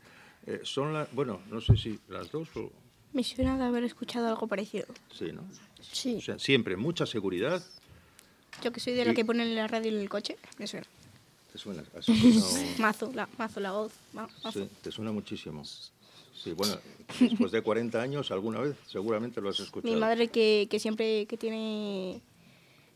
eh, 0.46 0.60
son 0.63 0.94
las, 0.94 1.13
bueno, 1.13 1.40
no 1.50 1.62
sé 1.62 1.78
si 1.78 2.00
las 2.10 2.32
2 2.32 2.50
o... 2.58 2.72
Me 3.13 3.24
suena 3.24 3.58
de 3.58 3.63
haber 3.63 3.84
escuchado 3.86 4.28
algo 4.28 4.48
parecido. 4.48 4.88
Sí, 5.13 5.32
¿no? 5.32 5.44
Sí. 5.80 6.16
O 6.18 6.22
sea, 6.22 6.38
siempre 6.40 6.75
mucha 6.75 7.06
seguridad. 7.06 7.63
Yo 8.62 8.72
que 8.74 8.80
soy 8.80 8.94
de 8.94 9.06
la 9.06 9.13
que 9.13 9.24
ponen 9.24 9.56
la 9.56 9.68
radio 9.68 9.90
en 9.92 10.00
el 10.00 10.10
coche, 10.10 10.38
me 10.58 10.68
suena. 10.68 10.86
¿Te 11.52 11.60
suena? 11.60 11.84
¿Has 11.96 12.10
escuchado? 12.10 12.66
Mazo, 12.80 13.12
la, 13.13 13.30
mazo 13.38 13.60
la 13.60 13.72
voz. 13.72 13.94
ma- 14.13 14.28
mazo. 14.44 14.60
Sí, 14.63 14.70
te 14.82 14.92
suena 14.92 15.12
muchísimo. 15.12 15.63
Sí, 16.34 16.52
bueno, 16.54 16.75
después 17.20 17.52
de 17.52 17.62
40 17.62 18.02
años, 18.02 18.32
alguna 18.32 18.60
vez 18.60 18.75
seguramente 18.88 19.40
lo 19.42 19.50
has 19.50 19.60
escuchado. 19.60 19.94
Mi 19.94 20.00
madre 20.00 20.28
que, 20.30 20.68
que 20.70 20.80
siempre 20.80 21.25
que 21.28 21.38
tiene 21.38 22.22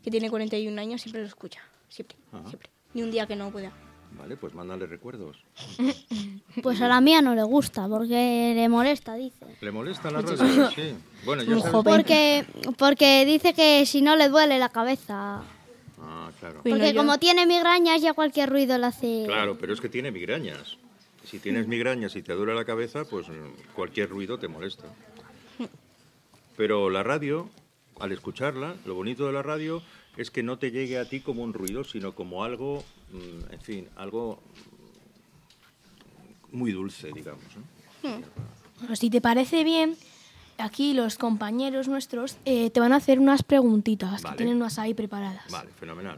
que 0.04 0.12
tiene 0.12 0.30
41 0.30 0.80
años 0.82 1.02
siempre 1.02 1.22
lo 1.22 1.28
escucha. 1.28 1.62
Siempre, 1.90 2.18
Ajá. 2.32 2.48
siempre. 2.50 2.70
Ni 2.94 3.04
un 3.04 3.12
día 3.12 3.28
que 3.28 3.36
no 3.36 3.52
pueda. 3.52 3.72
Vale, 4.18 4.38
pues 4.38 4.54
mándale 4.54 4.86
recuerdos. 4.88 5.38
Pues 6.64 6.82
a 6.82 6.88
la 6.88 7.00
mía 7.02 7.22
no 7.22 7.36
le 7.36 7.44
gusta 7.44 7.88
porque 7.88 8.54
le 8.56 8.68
molesta, 8.68 9.14
dice. 9.14 9.46
¿Le 9.62 9.72
molesta 9.72 10.10
la 10.10 10.22
radio? 10.22 10.72
Sí. 10.72 10.94
Bueno, 11.26 11.44
ya 11.44 11.50
sabes- 11.60 11.72
joven. 11.72 11.84
Porque, 11.94 12.46
porque 12.78 13.26
dice 13.26 13.54
que 13.54 13.86
si 13.86 14.02
no 14.02 14.16
le 14.16 14.30
duele 14.30 14.58
la 14.58 14.70
cabeza. 14.70 15.44
Ah, 16.00 16.32
claro. 16.40 16.62
Bueno, 16.64 16.78
Porque 16.78 16.94
yo- 16.94 17.00
como 17.02 17.20
tiene 17.20 17.46
migrañas 17.46 18.02
ya 18.02 18.14
cualquier 18.14 18.50
ruido 18.50 18.78
le 18.80 18.88
hace... 18.88 19.24
Claro, 19.28 19.58
pero 19.60 19.74
es 19.74 19.82
que 19.82 19.90
tiene 19.90 20.10
migrañas. 20.12 20.78
Si 21.30 21.40
tienes 21.40 21.68
migrañas 21.68 22.16
y 22.16 22.22
te 22.24 22.34
duele 22.34 22.56
la 22.56 22.66
cabeza, 22.66 23.06
pues 23.06 23.28
mm, 23.28 23.74
cualquier 23.74 24.10
ruido 24.10 24.38
te 24.40 24.48
molesta. 24.48 24.88
Pero 26.56 26.90
la 26.90 27.04
radio, 27.04 27.50
al 28.00 28.12
escucharla, 28.12 28.76
lo 28.86 28.96
bonito 28.96 29.28
de 29.28 29.34
la 29.34 29.44
radio 29.44 29.84
es 30.18 30.32
que 30.32 30.42
no 30.42 30.58
te 30.58 30.72
llegue 30.72 30.98
a 30.98 31.08
ti 31.08 31.20
como 31.20 31.44
un 31.44 31.54
ruido, 31.54 31.84
sino 31.84 32.16
como 32.16 32.44
algo, 32.44 32.84
mm, 33.12 33.54
en 33.54 33.62
fin, 33.62 33.88
algo 33.96 34.42
muy 36.52 36.72
dulce, 36.72 37.12
digamos. 37.14 37.44
Bueno, 38.02 38.96
si 38.96 39.10
te 39.10 39.22
parece 39.22 39.64
bien, 39.64 39.96
aquí 40.58 40.94
los 40.94 41.18
compañeros 41.18 41.88
nuestros 41.88 42.38
eh, 42.46 42.70
te 42.70 42.80
van 42.80 42.94
a 42.94 42.98
hacer 42.98 43.20
unas 43.20 43.44
preguntitas 43.44 44.24
Vale. 44.24 44.34
que 44.34 44.38
tienen 44.38 44.58
unas 44.58 44.80
ahí 44.80 44.94
preparadas. 44.94 45.52
Vale, 45.52 45.70
fenomenal. 45.72 46.18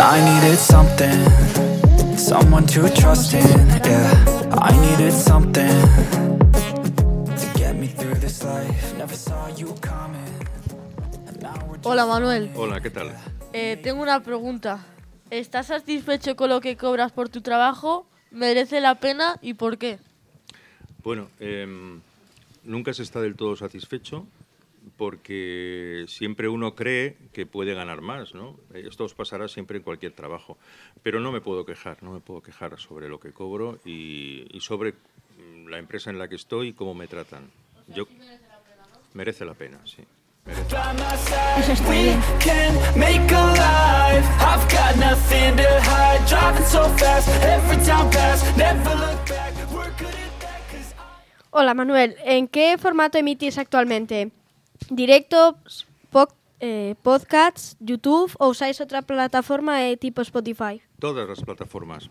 I 0.00 0.20
needed 0.24 0.58
something, 0.58 2.16
someone 2.16 2.66
to 2.68 2.88
trust 2.90 3.34
in, 3.34 3.42
yeah. 3.84 4.24
I 4.52 4.72
needed 4.80 5.12
something 5.12 5.68
to 7.36 7.58
get 7.58 7.74
me 7.74 7.88
through 7.88 8.14
this 8.20 8.44
life. 8.44 8.96
Never 8.96 9.16
saw 9.16 9.48
you 9.56 9.74
coming. 9.80 10.22
and 11.26 11.42
now 11.42 11.54
we're 11.68 11.78
Hola 11.82 12.06
Manuel, 12.06 12.50
Hola, 12.54 12.80
¿qué 12.80 12.90
tal? 12.90 13.10
Eh, 13.52 13.76
tengo 13.82 14.00
una 14.02 14.22
pregunta. 14.22 14.86
¿Estás 15.30 15.66
satisfecho 15.66 16.36
con 16.36 16.48
lo 16.50 16.60
que 16.60 16.76
cobras 16.76 17.10
por 17.12 17.28
tu 17.28 17.40
trabajo? 17.40 18.06
¿Merece 18.30 18.80
la 18.80 18.94
pena 18.96 19.38
y 19.42 19.54
por 19.54 19.78
qué? 19.78 19.98
Bueno, 21.02 21.28
em, 21.40 22.00
nunca 22.62 22.94
se 22.94 23.02
está 23.02 23.20
del 23.20 23.34
todo 23.34 23.56
satisfecho 23.56 24.26
porque 24.98 26.04
siempre 26.08 26.48
uno 26.48 26.74
cree 26.74 27.16
que 27.32 27.46
puede 27.46 27.72
ganar 27.72 28.02
más, 28.02 28.34
¿no? 28.34 28.58
Esto 28.74 29.04
os 29.04 29.14
pasará 29.14 29.46
siempre 29.48 29.78
en 29.78 29.84
cualquier 29.84 30.12
trabajo. 30.12 30.58
Pero 31.02 31.20
no 31.20 31.30
me 31.32 31.40
puedo 31.40 31.64
quejar, 31.64 32.02
no 32.02 32.12
me 32.12 32.20
puedo 32.20 32.42
quejar 32.42 32.78
sobre 32.78 33.08
lo 33.08 33.20
que 33.20 33.32
cobro 33.32 33.78
y, 33.84 34.44
y 34.50 34.60
sobre 34.60 34.92
mm, 34.92 35.68
la 35.68 35.78
empresa 35.78 36.10
en 36.10 36.18
la 36.18 36.28
que 36.28 36.34
estoy 36.34 36.68
y 36.68 36.72
cómo 36.72 36.94
me 36.94 37.06
tratan. 37.06 37.48
Yo 37.86 38.06
merece 39.14 39.44
la 39.44 39.54
pena, 39.54 39.78
sí. 39.86 40.02
merece. 40.44 40.74
by 40.74 40.92
my 40.94 41.16
side. 41.16 41.88
We 41.88 42.16
can 42.40 42.74
make 42.98 43.32
a 43.32 43.46
life. 43.52 44.26
I've 44.40 44.68
got 44.68 44.96
nothing 44.96 45.56
to 45.58 45.80
hide. 45.82 46.26
Driving 46.28 46.64
so 46.66 46.82
fast. 46.98 47.28
fast, 47.28 47.44
every 47.44 47.76
time 47.86 48.10
fast, 48.10 48.56
never 48.56 48.94
look 48.96 49.28
back. 49.28 49.52
We're 49.72 49.90
good 49.96 50.08
at 50.08 50.40
that 50.40 50.60
'cause 50.70 50.94
Hola 51.50 51.74
Manuel, 51.74 52.16
¿en 52.24 52.48
qué 52.48 52.76
formato 52.78 53.16
emitís 53.18 53.58
actualmente? 53.58 54.32
¿Directos, 54.90 55.86
po- 56.10 56.28
eh, 56.60 56.94
podcasts, 57.02 57.76
YouTube 57.80 58.32
o 58.38 58.48
usáis 58.48 58.80
otra 58.80 59.02
plataforma 59.02 59.78
de 59.78 59.96
tipo 59.96 60.22
Spotify? 60.22 60.80
Todas 60.98 61.28
las 61.28 61.42
plataformas. 61.42 62.10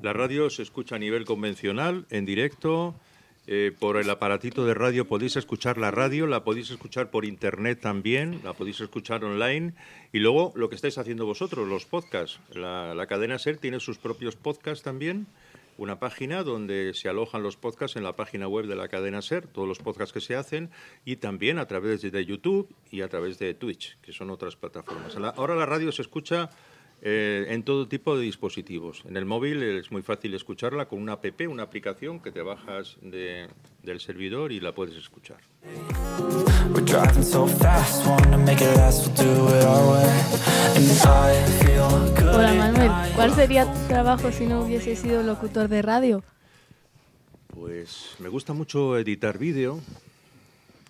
La 0.00 0.12
radio 0.12 0.50
se 0.50 0.62
escucha 0.62 0.96
a 0.96 0.98
nivel 0.98 1.24
convencional, 1.24 2.06
en 2.10 2.24
directo. 2.24 2.94
eh, 3.48 3.72
por 3.76 3.96
el 3.96 4.08
aparatito 4.08 4.64
de 4.64 4.72
radio 4.72 5.08
podéis 5.08 5.34
escuchar 5.34 5.76
la 5.76 5.90
radio, 5.90 6.28
la 6.28 6.44
podéis 6.44 6.70
escuchar 6.70 7.10
por 7.10 7.24
internet 7.24 7.80
también, 7.80 8.40
la 8.44 8.52
podéis 8.52 8.80
escuchar 8.80 9.24
online. 9.24 9.74
Y 10.12 10.20
luego 10.20 10.52
lo 10.54 10.68
que 10.68 10.76
estáis 10.76 10.96
haciendo 10.96 11.26
vosotros, 11.26 11.66
los 11.66 11.84
podcasts. 11.84 12.38
La 12.54 13.04
cadena 13.08 13.40
SER 13.40 13.56
tiene 13.56 13.80
sus 13.80 13.98
propios 13.98 14.36
podcasts 14.36 14.84
también. 14.84 15.26
Una 15.78 15.98
página 15.98 16.42
donde 16.42 16.92
se 16.94 17.08
alojan 17.08 17.42
los 17.42 17.56
podcasts 17.56 17.96
en 17.96 18.04
la 18.04 18.14
página 18.14 18.46
web 18.46 18.66
de 18.66 18.76
la 18.76 18.88
cadena 18.88 19.22
SER, 19.22 19.46
todos 19.46 19.66
los 19.66 19.78
podcasts 19.78 20.12
que 20.12 20.20
se 20.20 20.36
hacen, 20.36 20.70
y 21.04 21.16
también 21.16 21.58
a 21.58 21.66
través 21.66 22.02
de 22.02 22.24
YouTube 22.26 22.68
y 22.90 23.00
a 23.00 23.08
través 23.08 23.38
de 23.38 23.54
Twitch, 23.54 23.96
que 24.02 24.12
son 24.12 24.30
otras 24.30 24.54
plataformas. 24.56 25.14
La- 25.16 25.30
ahora 25.30 25.54
la 25.54 25.66
radio 25.66 25.90
se 25.90 26.02
escucha 26.02 26.50
eh, 27.04 27.46
en 27.48 27.64
todo 27.64 27.88
tipo 27.88 28.16
de 28.16 28.22
dispositivos. 28.22 29.02
En 29.08 29.16
el 29.16 29.24
móvil 29.24 29.60
es 29.62 29.90
muy 29.90 30.02
fácil 30.02 30.34
escucharla 30.34 30.86
con 30.86 31.00
una 31.02 31.14
app, 31.14 31.24
una 31.48 31.64
aplicación 31.64 32.20
que 32.20 32.30
te 32.30 32.42
bajas 32.42 32.96
de- 33.02 33.48
del 33.82 33.98
servidor 33.98 34.52
y 34.52 34.60
la 34.60 34.72
puedes 34.72 34.94
escuchar. 34.96 35.38
Hola 41.80 42.54
Manuel. 42.54 42.90
¿cuál 43.14 43.34
sería 43.34 43.72
tu 43.72 43.88
trabajo 43.88 44.30
si 44.32 44.46
no 44.46 44.62
hubiese 44.62 44.96
sido 44.96 45.22
locutor 45.22 45.68
de 45.68 45.82
radio? 45.82 46.22
Pues 47.48 48.16
me 48.18 48.28
gusta 48.28 48.52
mucho 48.52 48.98
editar 48.98 49.38
vídeo. 49.38 49.80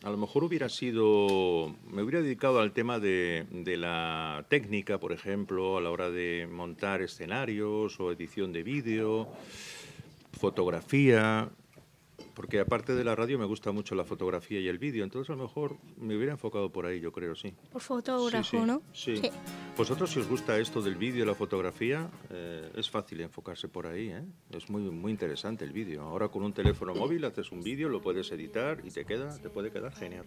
A 0.03 0.11
lo 0.11 0.17
mejor 0.17 0.43
hubiera 0.45 0.69
sido, 0.69 1.75
me 1.91 2.03
hubiera 2.03 2.21
dedicado 2.21 2.61
al 2.61 2.73
tema 2.73 2.99
de, 2.99 3.47
de 3.51 3.77
la 3.77 4.45
técnica, 4.49 4.99
por 4.99 5.13
ejemplo, 5.13 5.79
a 5.79 5.81
la 5.81 5.91
hora 5.91 6.11
de 6.11 6.49
montar 6.51 7.03
escenarios 7.03 8.01
o 8.01 8.11
edición 8.11 8.53
de 8.53 8.65
vídeo, 8.65 9.29
fotografía, 10.33 11.49
porque 12.35 12.61
aparte 12.61 12.95
de 12.95 13.05
la 13.05 13.15
radio 13.15 13.39
me 13.39 13.45
gusta 13.45 13.73
mucho 13.73 13.95
la 13.95 14.05
fotografía 14.05 14.61
y 14.61 14.69
el 14.69 14.79
vídeo, 14.79 15.05
entonces 15.05 15.31
a 15.31 15.37
lo 15.37 15.43
mejor 15.45 15.77
me 15.99 16.17
hubiera 16.17 16.33
enfocado 16.33 16.71
por 16.71 16.87
ahí, 16.87 17.01
yo 17.01 17.13
creo, 17.13 17.35
sí. 17.35 17.55
Por 17.71 17.81
fotógrafo, 17.83 18.43
Sí, 18.51 18.57
sí, 18.59 18.67
¿no? 18.67 18.83
Sí. 18.93 19.23
Vosotros, 19.77 20.11
si 20.11 20.21
os 20.21 20.29
gusta 20.29 20.59
esto 20.59 20.81
del 20.83 20.97
vídeo 20.97 21.25
y 21.25 21.27
la 21.27 21.35
fotografía, 21.35 22.09
eh, 22.31 22.71
es 22.77 22.91
fácil 22.91 23.21
enfocarse 23.21 23.69
por 23.69 23.87
ahí. 23.87 24.09
¿eh? 24.11 24.23
Es 24.51 24.69
muy, 24.71 24.83
muy 24.83 25.11
interesante 25.13 25.65
el 25.65 25.73
vídeo. 25.73 26.03
Ahora 26.03 26.29
con 26.29 26.43
un 26.43 26.53
teléfono 26.53 26.95
móvil 26.95 27.25
haces 27.25 27.51
un 27.53 27.63
vídeo, 27.63 27.89
lo 27.89 28.01
puedes 28.03 28.31
editar 28.33 28.79
y 28.85 28.91
te 28.91 29.05
queda, 29.05 29.37
te 29.39 29.49
puede 29.49 29.71
quedar 29.71 29.93
genial. 29.95 30.25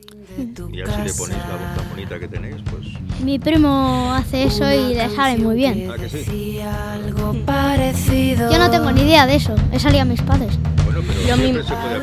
Y 0.71 0.81
así 0.81 1.01
le 1.01 1.13
ponéis 1.13 1.39
la 1.47 1.57
voz 1.57 1.75
tan 1.77 1.89
bonita 1.89 2.19
que 2.19 2.27
tenéis, 2.27 2.57
pues. 2.69 2.87
Mi 3.23 3.39
primo 3.39 4.13
hace 4.13 4.43
eso 4.45 4.63
y 4.71 4.93
le 4.95 5.09
sale 5.09 5.37
muy 5.41 5.55
bien. 5.55 5.89
¿A 5.91 5.97
que 5.97 6.09
sí? 6.09 6.17
Decía 6.17 6.93
algo 6.93 7.33
parecido. 7.45 8.51
Yo 8.51 8.57
no 8.59 8.69
tengo 8.71 8.91
ni 8.91 9.01
idea 9.01 9.25
de 9.27 9.35
eso, 9.35 9.55
he 9.71 9.79
salido 9.79 10.01
a 10.03 10.05
mis 10.05 10.21
padres. 10.21 10.57
Bueno, 10.85 11.01
pero 11.05 11.19
Yo 11.21 11.35
siempre 11.35 11.53
mi- 11.53 11.67
se 11.67 11.73
puede 11.75 11.94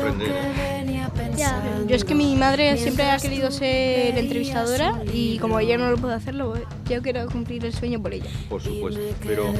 Ya, 1.35 1.63
yo 1.87 1.95
es 1.95 2.03
que 2.05 2.13
mi 2.15 2.35
madre 2.35 2.77
siempre 2.77 3.09
ha 3.09 3.17
querido 3.17 3.49
ser 3.51 4.17
entrevistadora 4.17 5.01
y 5.11 5.37
como 5.39 5.59
ella 5.59 5.77
no 5.77 5.89
lo 5.89 5.97
puede 5.97 6.13
hacerlo, 6.13 6.53
yo 6.87 7.01
quiero 7.01 7.25
cumplir 7.27 7.65
el 7.65 7.73
sueño 7.73 8.01
por 8.01 8.13
ella. 8.13 8.29
Por 8.49 8.61
supuesto. 8.61 8.99
Pero 9.25 9.53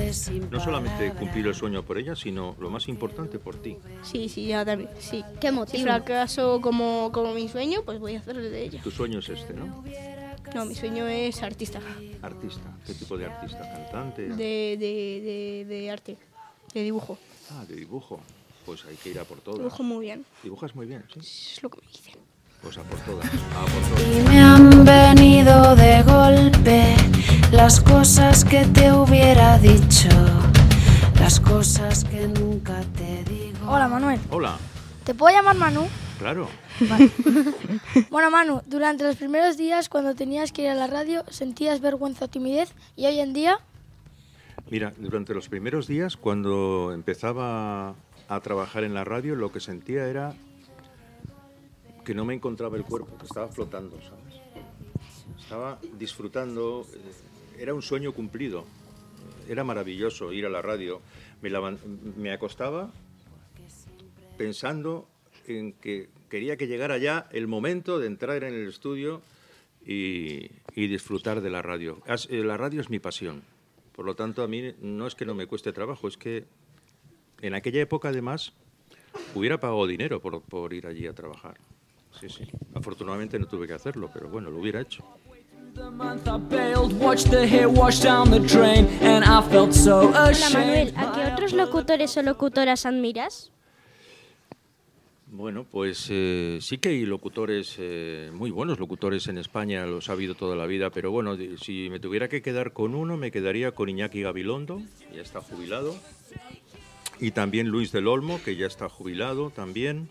no 0.52 0.60
solamente 0.60 1.12
cumplir 1.12 1.48
el 1.48 1.56
sueño 1.56 1.84
por 1.84 1.98
ella, 1.98 2.16
sino 2.16 2.56
lo 2.60 2.70
más 2.70 2.88
importante 2.88 3.40
por 3.40 3.56
ti. 3.56 3.78
Sí, 4.04 4.30
sí, 4.30 4.48
ya 4.48 4.64
también, 4.64 4.90
sí. 5.00 5.24
Qué 5.42 5.50
Si 5.50 5.54
motivo. 5.54 5.84
fracaso 5.84 6.62
como, 6.62 7.12
como 7.12 7.34
mi 7.34 7.48
sueño, 7.50 7.82
pues 7.84 8.00
voy 8.00 8.16
a 8.16 8.20
hacerlo 8.20 8.42
de 8.44 8.64
ella. 8.66 8.82
Tu 8.84 8.92
sueño 8.92 9.20
es 9.20 9.30
este, 9.30 9.54
¿no? 9.54 9.84
No, 10.54 10.66
mi 10.66 10.76
sueño 10.76 11.08
es 11.08 11.42
artista, 11.42 11.80
Artista. 12.22 12.62
¿Qué 12.86 12.94
tipo 12.94 13.18
de 13.18 13.26
artista? 13.26 13.60
¿Cantante? 13.62 14.24
de, 14.30 14.78
de, 14.80 15.66
de, 15.66 15.66
de 15.68 15.90
arte, 15.92 16.18
de 16.74 16.84
dibujo. 16.84 17.18
Ah, 17.52 17.66
de 17.68 17.76
dibujo. 17.76 18.20
Pues 18.66 18.86
hay 18.86 18.96
que 18.96 19.10
ir 19.10 19.20
a 19.20 19.24
por 19.26 19.40
todas. 19.42 19.60
Dibujo 19.60 19.84
muy 19.84 20.06
bien, 20.06 20.26
Dibujas 20.42 20.76
muy 20.76 20.86
bien, 20.86 21.04
sí. 21.14 21.20
es 21.20 21.64
lo 21.64 21.70
que 21.70 21.80
me 21.82 21.88
dicen. 21.92 22.14
Pues 22.62 22.78
a 22.78 22.84
por 22.84 22.98
todas. 23.00 23.26
A 23.26 23.66
por 23.66 23.98
todas. 24.00 24.18
Y 24.18 24.22
me 24.30 24.40
han 24.40 24.86
venido 24.86 25.76
de 25.76 26.02
golpe 26.04 26.96
las 27.52 27.82
cosas 27.82 28.46
que 28.46 28.66
te 28.68 28.92
hubiera 28.94 29.58
dicho, 29.60 30.08
las 31.20 31.40
cosas 31.42 32.06
que 32.06 32.28
nunca 32.28 32.82
te 32.96 33.24
digo. 33.26 33.70
Hola 33.70 33.88
Manuel, 33.90 34.20
Hola, 34.30 34.58
¿te 35.04 35.14
puedo 35.14 35.36
llamar 35.36 35.56
Manu? 35.58 35.88
claro. 36.20 36.48
Bueno 38.10 38.32
Manu, 38.32 38.62
durante 38.66 39.04
los 39.04 39.16
primeros 39.18 39.58
días 39.58 39.90
cuando 39.90 40.16
tenías 40.16 40.52
que 40.52 40.64
ir 40.64 40.70
a 40.70 40.74
la 40.76 40.88
radio, 40.88 41.24
¿sentías 41.30 41.82
vergüenza 41.82 42.26
o 42.26 42.28
timidez? 42.30 42.74
¿Y 42.96 43.06
hoy 43.06 43.20
en 43.20 43.34
día? 43.34 43.60
Mira, 44.70 44.94
durante 44.98 45.34
los 45.34 45.50
primeros 45.50 45.86
días, 45.88 46.16
cuando 46.18 46.92
empezaba 46.94 47.94
a 48.28 48.40
trabajar 48.40 48.84
en 48.84 48.94
la 48.94 49.04
radio, 49.04 49.36
lo 49.36 49.52
que 49.52 49.60
sentía 49.60 50.08
era 50.08 50.36
que 52.04 52.14
no 52.14 52.26
me 52.26 52.34
encontraba 52.34 52.78
el 52.78 52.84
cuerpo, 52.84 53.18
que 53.18 53.26
estaba 53.26 53.48
flotando, 53.48 54.00
¿sabes? 54.02 54.42
Estaba 55.40 55.80
disfrutando, 55.98 56.86
eh, 56.94 57.62
era 57.62 57.74
un 57.74 57.82
sueño 57.82 58.14
cumplido. 58.14 58.66
Era 59.48 59.64
maravilloso 59.64 60.32
ir 60.32 60.46
a 60.46 60.50
la 60.50 60.62
radio. 60.62 61.02
Me, 61.42 62.32
acostaba 62.32 62.92
pensando 64.38 65.08
en 65.48 65.74
que 65.74 66.10
quería 66.30 66.56
que 66.56 66.68
llegara 66.68 66.98
ya 66.98 67.28
el 67.32 67.48
momento 67.48 68.00
de 68.00 68.08
entrar 68.08 68.44
en 68.44 68.54
el 68.54 68.68
estudio 68.68 69.22
y, 69.86 70.50
disfrutar 70.76 71.42
de 71.42 71.50
la 71.50 71.62
radio. 71.62 72.02
Eh, 72.30 72.44
La 72.44 72.58
radio 72.58 72.82
es 72.82 72.90
mi 72.90 73.00
pasión. 73.00 73.44
Por 73.94 74.06
lo 74.06 74.16
tanto, 74.16 74.44
a 74.44 74.48
mí 74.48 74.74
no 74.82 75.06
es 75.06 75.16
que 75.16 75.26
no 75.26 75.36
me 75.36 75.46
cueste 75.46 75.72
trabajo, 75.74 76.08
es 76.08 76.18
que 76.18 76.46
en 77.44 77.54
aquella 77.54 77.82
época, 77.82 78.08
además, 78.08 78.54
hubiera 79.36 79.60
pagado 79.60 79.86
dinero 79.86 80.22
por, 80.22 80.42
por 80.42 80.74
ir 80.74 80.88
allí 80.88 81.06
a 81.08 81.14
trabajar. 81.14 81.58
Sí, 82.20 82.30
sí. 82.30 82.48
Afortunadamente 82.74 83.38
no 83.38 83.48
tuve 83.48 83.68
que 83.68 83.74
hacerlo, 83.74 84.10
pero 84.14 84.30
bueno, 84.30 84.50
lo 84.50 84.60
hubiera 84.60 84.80
hecho. 84.80 85.04
Hola. 90.14 90.50
Manuel, 90.54 90.94
¿a 90.96 91.12
qué 91.12 91.34
otros 91.34 91.54
locutores 91.54 92.16
o 92.16 92.22
locutoras 92.22 92.86
admiras? 92.86 93.52
Bueno, 95.36 95.66
pues 95.70 96.08
eh, 96.12 96.60
sí 96.62 96.78
que 96.78 96.90
hay 96.90 97.06
locutores, 97.08 97.76
eh, 97.80 98.30
muy 98.36 98.52
buenos 98.52 98.80
locutores 98.80 99.28
en 99.28 99.40
España, 99.40 99.84
los 99.88 100.10
ha 100.10 100.14
habido 100.14 100.36
toda 100.36 100.56
la 100.56 100.68
vida, 100.68 100.92
pero 100.92 101.10
bueno, 101.10 101.36
si 101.60 101.90
me 101.90 102.00
tuviera 102.00 102.30
que 102.30 102.44
quedar 102.44 102.72
con 102.72 102.94
uno, 102.94 103.18
me 103.18 103.32
quedaría 103.32 103.72
con 103.72 103.90
Iñaki 103.90 104.22
Gabilondo, 104.22 104.80
ya 105.12 105.24
está 105.24 105.42
jubilado, 105.42 105.96
y 107.24 107.32
también 107.32 107.70
Luis 107.70 107.94
del 107.94 108.10
Olmo, 108.10 108.42
que 108.44 108.58
ya 108.58 108.68
está 108.68 108.90
jubilado 108.90 109.50
también. 109.50 110.10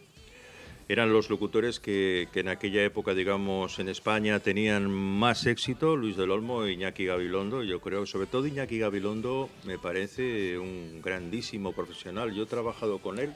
Eran 0.89 1.13
los 1.13 1.29
locutores 1.29 1.79
que, 1.79 2.27
que 2.33 2.41
en 2.41 2.49
aquella 2.49 2.83
época, 2.83 3.13
digamos, 3.13 3.79
en 3.79 3.91
España 3.91 4.41
tenían 4.41 4.91
más 4.91 5.45
éxito, 5.45 5.95
Luis 5.95 6.17
del 6.17 6.31
Olmo 6.31 6.65
e 6.65 6.73
Iñaki 6.73 7.05
Gabilondo. 7.05 7.65
Yo 7.65 7.83
creo, 7.83 8.07
sobre 8.07 8.29
todo 8.29 8.47
Iñaki 8.47 8.79
Gabilondo, 8.79 9.51
me 9.67 9.79
parece 9.79 10.59
un 10.59 11.03
grandísimo 11.03 11.73
profesional. 11.73 12.33
Yo 12.33 12.45
he 12.45 12.47
trabajado 12.47 12.97
con 12.97 13.19
él 13.19 13.35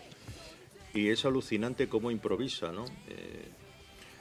y 0.95 1.09
es 1.09 1.27
alucinante 1.27 1.87
cómo 1.87 2.11
improvisa, 2.11 2.73
¿no? 2.73 2.87
Eh, 3.11 3.45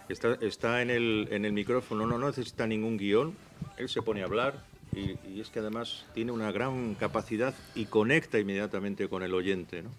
está, 0.10 0.38
está 0.42 0.82
en, 0.82 0.90
el, 0.90 1.30
en 1.32 1.46
el 1.46 1.54
micrófono, 1.54 2.06
no, 2.06 2.18
no 2.18 2.28
necesita 2.28 2.68
ningún 2.68 2.98
guion, 2.98 3.34
él 3.78 3.88
se 3.88 4.02
pone 4.02 4.22
a 4.22 4.26
hablar 4.26 4.75
y, 4.96 5.18
y 5.30 5.42
es 5.42 5.50
que 5.50 5.60
además 5.60 6.06
tiene 6.14 6.32
una 6.32 6.52
gran 6.52 6.96
capacidad 6.96 7.54
y 7.76 7.86
conecta 7.86 8.40
inmediatamente 8.40 9.08
con 9.08 9.24
el 9.24 9.34
oyente, 9.34 9.84
¿no? 9.84 9.90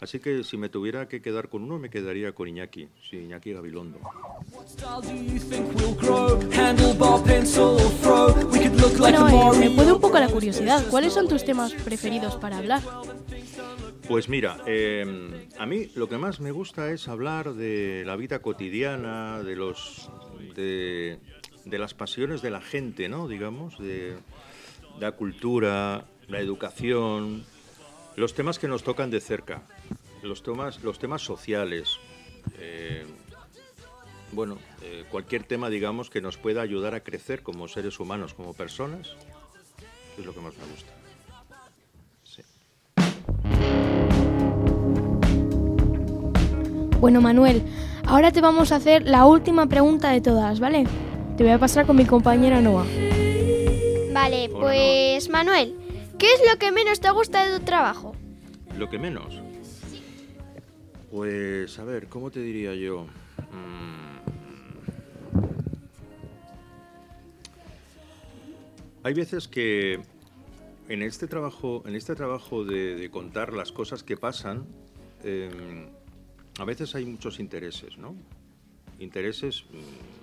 Así 0.00 0.20
que 0.20 0.44
si 0.44 0.56
me 0.56 0.68
tuviera 0.68 1.08
que 1.08 1.22
quedar 1.22 1.48
con 1.48 1.62
uno, 1.62 1.78
me 1.78 1.88
quedaría 1.88 2.32
con 2.32 2.48
Iñaki, 2.48 2.88
sí, 3.08 3.16
Iñaki 3.16 3.52
Gabilondo. 3.52 3.98
Style 4.66 5.00
do 5.02 5.10
you 5.10 5.38
think 5.38 5.74
we'll 5.74 5.94
grow? 5.94 6.38
Handlebar, 6.52 7.24
pencil 7.24 7.80
or 7.80 7.90
throw? 8.02 8.34
We 8.50 8.58
could 8.60 8.78
look 8.78 8.98
like 8.98 9.16
Bueno, 9.16 9.26
a 9.26 9.56
eh, 9.56 9.58
me 9.58 9.70
puede 9.70 9.92
un 9.92 10.00
poco 10.00 10.18
la 10.18 10.28
curiosidad. 10.28 10.86
¿Cuáles 10.90 11.14
son 11.14 11.28
tus 11.28 11.44
temas 11.44 11.72
preferidos 11.72 12.36
para 12.36 12.58
hablar? 12.58 12.82
Pues 14.06 14.28
mira, 14.28 14.58
eh, 14.66 15.48
a 15.58 15.66
mí 15.66 15.88
lo 15.94 16.08
que 16.08 16.18
más 16.18 16.40
me 16.40 16.50
gusta 16.50 16.90
es 16.92 17.08
hablar 17.08 17.54
de 17.54 18.04
la 18.04 18.16
vida 18.16 18.40
cotidiana, 18.40 19.42
de 19.42 19.56
los 19.56 20.10
de, 20.54 21.18
de 21.66 21.78
las 21.78 21.92
pasiones 21.92 22.40
de 22.40 22.50
la 22.50 22.62
gente, 22.62 23.08
¿no? 23.10 23.28
Digamos, 23.28 23.78
de, 23.78 24.16
la 25.00 25.12
cultura, 25.12 26.04
la 26.28 26.40
educación, 26.40 27.44
los 28.16 28.34
temas 28.34 28.58
que 28.58 28.68
nos 28.68 28.82
tocan 28.82 29.10
de 29.10 29.20
cerca, 29.20 29.62
los 30.22 30.42
temas, 30.42 30.82
los 30.82 30.98
temas 30.98 31.22
sociales, 31.22 31.98
eh, 32.58 33.04
bueno, 34.32 34.58
eh, 34.82 35.04
cualquier 35.10 35.44
tema, 35.44 35.68
digamos, 35.68 36.10
que 36.10 36.20
nos 36.20 36.36
pueda 36.36 36.62
ayudar 36.62 36.94
a 36.94 37.00
crecer 37.00 37.42
como 37.42 37.68
seres 37.68 38.00
humanos, 38.00 38.34
como 38.34 38.54
personas, 38.54 39.14
es 40.18 40.24
lo 40.24 40.34
que 40.34 40.40
más 40.40 40.54
me 40.56 40.64
gusta. 40.72 40.92
Bueno, 46.98 47.20
Manuel, 47.20 47.62
ahora 48.06 48.32
te 48.32 48.40
vamos 48.40 48.72
a 48.72 48.76
hacer 48.76 49.06
la 49.06 49.26
última 49.26 49.66
pregunta 49.66 50.10
de 50.10 50.22
todas, 50.22 50.60
¿vale? 50.60 50.86
Te 51.36 51.42
voy 51.42 51.52
a 51.52 51.58
pasar 51.58 51.84
con 51.84 51.96
mi 51.96 52.06
compañera 52.06 52.62
Noah. 52.62 52.86
Vale, 54.10 54.48
pues 54.48 55.28
Manuel, 55.28 55.76
¿qué 56.18 56.32
es 56.32 56.40
lo 56.50 56.58
que 56.58 56.72
menos 56.72 57.00
te 57.00 57.10
gusta 57.10 57.46
de 57.46 57.58
tu 57.58 57.64
trabajo? 57.66 58.16
Lo 58.78 58.88
que 58.88 58.98
menos. 58.98 59.42
Pues, 61.10 61.78
a 61.78 61.84
ver, 61.84 62.06
¿cómo 62.08 62.30
te 62.30 62.40
diría 62.40 62.74
yo? 62.74 63.04
Mm. 63.52 64.18
Hay 69.02 69.12
veces 69.12 69.46
que 69.46 70.00
en 70.88 71.02
este 71.02 71.26
trabajo, 71.26 71.82
en 71.86 71.96
este 71.96 72.14
trabajo 72.14 72.64
de, 72.64 72.96
de 72.96 73.10
contar 73.10 73.52
las 73.52 73.72
cosas 73.72 74.02
que 74.02 74.16
pasan, 74.16 74.64
em, 75.22 75.88
a 76.58 76.64
veces 76.64 76.94
hay 76.94 77.04
muchos 77.04 77.38
intereses, 77.40 77.98
¿no? 77.98 78.14
Intereses, 78.98 79.64
mm, 79.70 80.15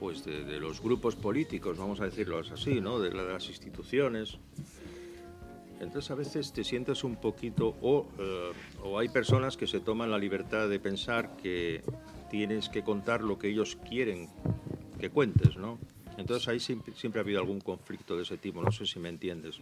pues, 0.00 0.24
de, 0.24 0.44
de 0.44 0.58
los 0.58 0.80
grupos 0.82 1.14
políticos, 1.14 1.76
vamos 1.78 2.00
a 2.00 2.06
decirlo 2.06 2.38
así, 2.38 2.80
¿no? 2.80 2.98
De, 2.98 3.12
la- 3.12 3.22
de 3.24 3.32
las 3.34 3.48
instituciones. 3.48 4.38
Entonces 5.80 6.10
a 6.10 6.14
veces 6.14 6.52
te 6.52 6.64
sientes 6.64 7.04
un 7.04 7.16
poquito, 7.16 7.76
o, 7.80 8.06
eh, 8.18 8.52
o 8.82 8.98
hay 8.98 9.08
personas 9.08 9.56
que 9.56 9.66
se 9.66 9.80
toman 9.80 10.10
la 10.10 10.18
libertad 10.18 10.68
de 10.68 10.78
pensar 10.78 11.36
que 11.36 11.82
tienes 12.30 12.68
que 12.68 12.82
contar 12.82 13.22
lo 13.22 13.38
que 13.38 13.48
ellos 13.48 13.76
quieren 13.88 14.28
que 14.98 15.08
cuentes, 15.10 15.56
¿no? 15.56 15.78
Entonces 16.18 16.48
ahí 16.48 16.60
siempre, 16.60 16.94
siempre 16.94 17.20
ha 17.20 17.24
habido 17.24 17.40
algún 17.40 17.60
conflicto 17.60 18.14
de 18.16 18.24
ese 18.24 18.36
tipo, 18.36 18.60
no 18.62 18.70
sé 18.72 18.84
si 18.84 18.98
me 18.98 19.08
entiendes. 19.08 19.58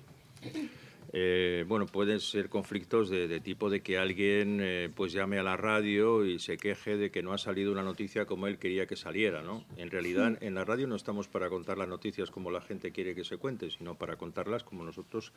Eh, 1.14 1.64
bueno, 1.66 1.86
pueden 1.86 2.20
ser 2.20 2.50
conflictos 2.50 3.08
de, 3.08 3.28
de 3.28 3.40
tipo 3.40 3.70
de 3.70 3.80
que 3.80 3.96
alguien 3.96 4.58
eh, 4.60 4.90
pues 4.94 5.12
llame 5.12 5.38
a 5.38 5.42
la 5.42 5.56
radio 5.56 6.24
y 6.26 6.38
se 6.38 6.58
queje 6.58 6.98
de 6.98 7.10
que 7.10 7.22
no 7.22 7.32
ha 7.32 7.38
salido 7.38 7.72
una 7.72 7.82
noticia 7.82 8.26
como 8.26 8.46
él 8.46 8.58
quería 8.58 8.86
que 8.86 8.94
saliera, 8.94 9.40
¿no? 9.42 9.64
En 9.78 9.90
realidad, 9.90 10.36
en 10.42 10.54
la 10.54 10.66
radio 10.66 10.86
no 10.86 10.96
estamos 10.96 11.26
para 11.26 11.48
contar 11.48 11.78
las 11.78 11.88
noticias 11.88 12.30
como 12.30 12.50
la 12.50 12.60
gente 12.60 12.90
quiere 12.92 13.14
que 13.14 13.24
se 13.24 13.38
cuente, 13.38 13.70
sino 13.70 13.94
para 13.94 14.16
contarlas 14.16 14.64
como 14.64 14.84
nosotros 14.84 15.32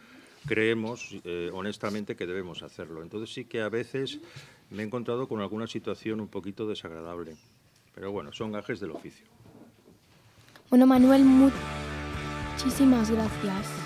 creemos 0.45 1.15
eh, 1.23 1.49
honestamente 1.53 2.17
que 2.17 2.27
debemos 2.27 2.63
hacerlo. 2.63 3.01
Entonces 3.01 3.33
sí 3.33 3.45
que 3.45 3.61
a 3.61 3.69
veces 3.69 4.19
me 4.71 4.83
he 4.83 4.85
encontrado 4.85 5.27
con 5.29 5.39
alguna 5.39 5.67
situación 5.67 6.19
un 6.19 6.27
poquito 6.27 6.67
desagradable. 6.67 7.35
Pero 7.95 8.11
bueno, 8.11 8.33
son 8.33 8.51
gajes 8.51 8.79
del 8.81 8.91
oficio. 8.91 9.25
Bueno, 10.69 10.85
Manuel, 10.85 11.23
mu- 11.23 11.49
muchísimas 12.53 13.09
gracias. 13.09 13.80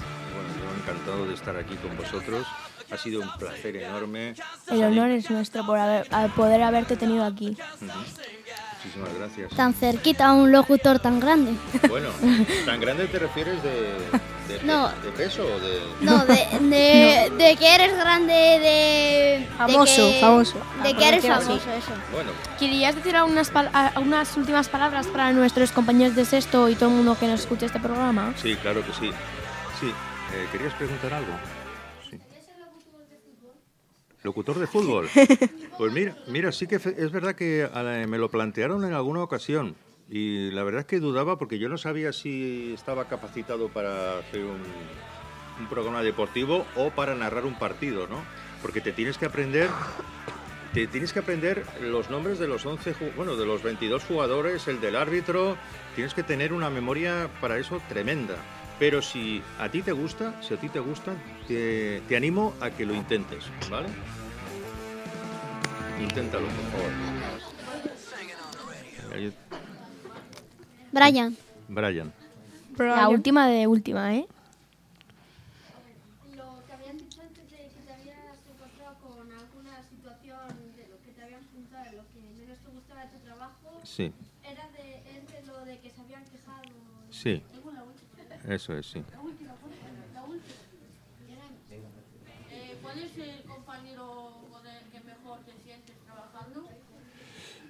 Encantado 0.85 1.25
de 1.25 1.33
estar 1.33 1.55
aquí 1.57 1.75
con 1.75 1.97
vosotros. 1.97 2.45
Ha 2.91 2.97
sido 2.97 3.21
un 3.21 3.29
placer 3.39 3.75
enorme. 3.77 4.35
El 4.67 4.83
honor 4.83 5.09
es 5.09 5.29
nuestro 5.31 5.65
por 5.65 5.79
haber- 5.79 6.07
poder 6.35 6.61
haberte 6.61 6.95
tenido 6.95 7.25
aquí. 7.25 7.57
Ujú. 7.81 7.91
Muchísimas 8.83 9.09
gracias. 9.17 9.51
Tan 9.55 9.73
cerquita 9.73 10.27
a 10.27 10.33
un 10.33 10.51
locutor 10.51 10.99
tan 10.99 11.19
grande. 11.19 11.53
Bueno, 11.89 12.09
¿tan 12.67 12.79
grande 12.79 13.07
te 13.07 13.17
refieres 13.17 13.63
de, 13.63 13.71
de, 14.47 14.63
No. 14.63 14.89
de 14.89 15.09
peso 15.17 15.41
o 15.43 15.59
de...? 15.59 15.81
No, 16.01 16.23
de, 16.23 16.35
de, 16.69 17.31
de 17.35 17.55
que 17.55 17.73
eres 17.73 17.97
grande, 17.97 18.33
de... 18.33 19.47
Famoso, 19.57 20.05
de 20.05 20.13
que, 20.13 20.19
famoso. 20.21 20.57
De 20.83 20.93
que 20.93 21.07
eres 21.07 21.25
famoso, 21.25 21.55
eso. 21.55 21.91
Bueno, 22.13 22.29
¿Querías 22.59 22.93
decir 22.93 23.15
algunas, 23.15 23.51
unas 23.99 24.37
últimas 24.37 24.69
palabras 24.69 25.07
para 25.07 25.31
nuestros 25.31 25.71
compañeros 25.71 26.15
de 26.15 26.25
sexto 26.25 26.69
y 26.69 26.75
todo 26.75 26.89
el 26.89 26.95
mundo 26.97 27.17
que 27.19 27.25
nos 27.25 27.39
escuche 27.39 27.65
este 27.65 27.79
programa? 27.79 28.35
sí, 28.39 28.55
claro 28.57 28.85
que 28.85 28.93
sí. 28.93 29.09
Sí, 29.79 29.91
eh, 30.35 30.47
¿querías 30.51 30.73
preguntar 30.73 31.13
algo? 31.13 31.31
Sí. 32.09 32.19
¿Locutor 34.23 34.59
de 34.59 34.67
fútbol? 34.67 35.07
Pues 35.77 35.91
mira, 35.91 36.15
mira, 36.27 36.53
sí 36.53 36.67
que 36.67 36.75
es 36.77 37.11
verdad 37.11 37.35
que 37.35 37.69
la- 37.73 38.07
me 38.07 38.17
lo 38.17 38.29
plantearon 38.29 38.85
en 38.85 38.93
alguna 38.93 39.21
ocasión 39.21 39.75
y 40.09 40.49
la 40.51 40.63
verdad 40.63 40.79
es 40.81 40.87
que 40.87 41.01
dudaba 41.01 41.37
porque 41.37 41.59
yo 41.59 41.67
no 41.67 41.77
sabía 41.77 42.13
si 42.13 42.71
estaba 42.73 43.09
capacitado 43.09 43.67
para 43.67 44.19
hacer 44.19 44.39
un, 44.45 44.63
un 45.59 45.67
programa 45.67 46.01
deportivo 46.01 46.65
o 46.77 46.91
para 46.91 47.13
narrar 47.13 47.43
un 47.45 47.55
partido, 47.59 48.07
¿no? 48.07 48.23
Porque 48.61 48.79
te 48.79 48.93
tienes 48.93 49.17
que 49.17 49.25
aprender 49.25 49.69
te 50.73 50.87
tienes 50.87 51.11
que 51.11 51.19
aprender 51.19 51.65
los 51.81 52.09
nombres 52.09 52.39
de 52.39 52.47
los 52.47 52.65
11, 52.65 52.95
ju- 52.95 53.13
bueno, 53.17 53.35
de 53.35 53.45
los 53.45 53.61
22 53.63 54.05
jugadores, 54.05 54.65
el 54.69 54.79
del 54.79 54.95
árbitro, 54.95 55.57
tienes 55.93 56.13
que 56.13 56.23
tener 56.23 56.53
una 56.53 56.69
memoria 56.69 57.29
para 57.41 57.57
eso 57.57 57.81
tremenda. 57.89 58.35
Pero 58.77 59.01
si 59.01 59.41
a 59.59 59.69
ti 59.69 59.81
te 59.81 59.91
gusta, 59.93 60.33
si 60.41 60.53
a 60.53 60.57
ti 60.57 60.67
te 60.69 60.79
gusta, 60.79 61.13
te, 61.47 62.01
te 62.07 62.17
animo 62.17 62.53
a 62.59 62.69
que 62.69 62.85
lo 62.85 62.93
intentes, 62.93 63.45
¿vale? 63.69 63.87
Inténtalo, 66.01 66.47
por 66.47 66.65
favor. 66.71 66.91
Brian. 70.91 71.37
Brian. 71.69 72.13
La 72.77 73.07
última 73.07 73.47
de 73.47 73.67
última, 73.67 74.13
¿eh? 74.15 74.27
Lo 76.35 76.65
que 76.67 76.73
habían 76.73 76.97
dicho 76.97 77.21
antes 77.21 77.49
de 77.49 77.57
que 77.57 77.79
te 77.85 77.93
habías 77.93 78.35
encontrado 78.51 78.95
con 78.99 79.31
alguna 79.31 79.81
situación 79.89 80.75
de 80.75 80.87
lo 80.89 80.99
que 81.01 81.11
te 81.15 81.23
habían 81.23 81.41
preguntado, 81.45 81.85
de 81.85 81.91
lo 81.95 82.03
que 82.11 82.19
menos 82.41 82.57
te 82.59 82.69
gustaba 82.71 83.05
de 83.05 83.07
tu 83.17 83.19
trabajo, 83.23 83.79
Sí, 83.83 84.11
era 84.43 84.67
de, 84.75 84.95
es 85.15 85.31
de 85.31 85.47
lo 85.47 85.63
de 85.63 85.79
que 85.79 85.89
se 85.89 86.01
habían 86.01 86.23
quejado. 86.25 86.63
sí, 87.09 87.23
Tengo 87.23 87.39
la 87.39 87.39
última. 87.39 87.54
Eso 88.49 88.77
es, 88.77 88.85
sí. 88.85 89.03
La 89.11 89.21
última, 89.21 89.53
la 90.13 90.23
última. 90.23 90.55
Eh, 92.51 92.77
¿Cuál 92.81 92.99
es 92.99 93.17
el 93.17 93.43
compañero 93.43 94.47
con 94.51 94.67
el 94.67 94.83
que 94.91 94.99
mejor 95.01 95.39
te 95.45 95.53
sientes 95.63 95.95
trabajando? 96.05 96.69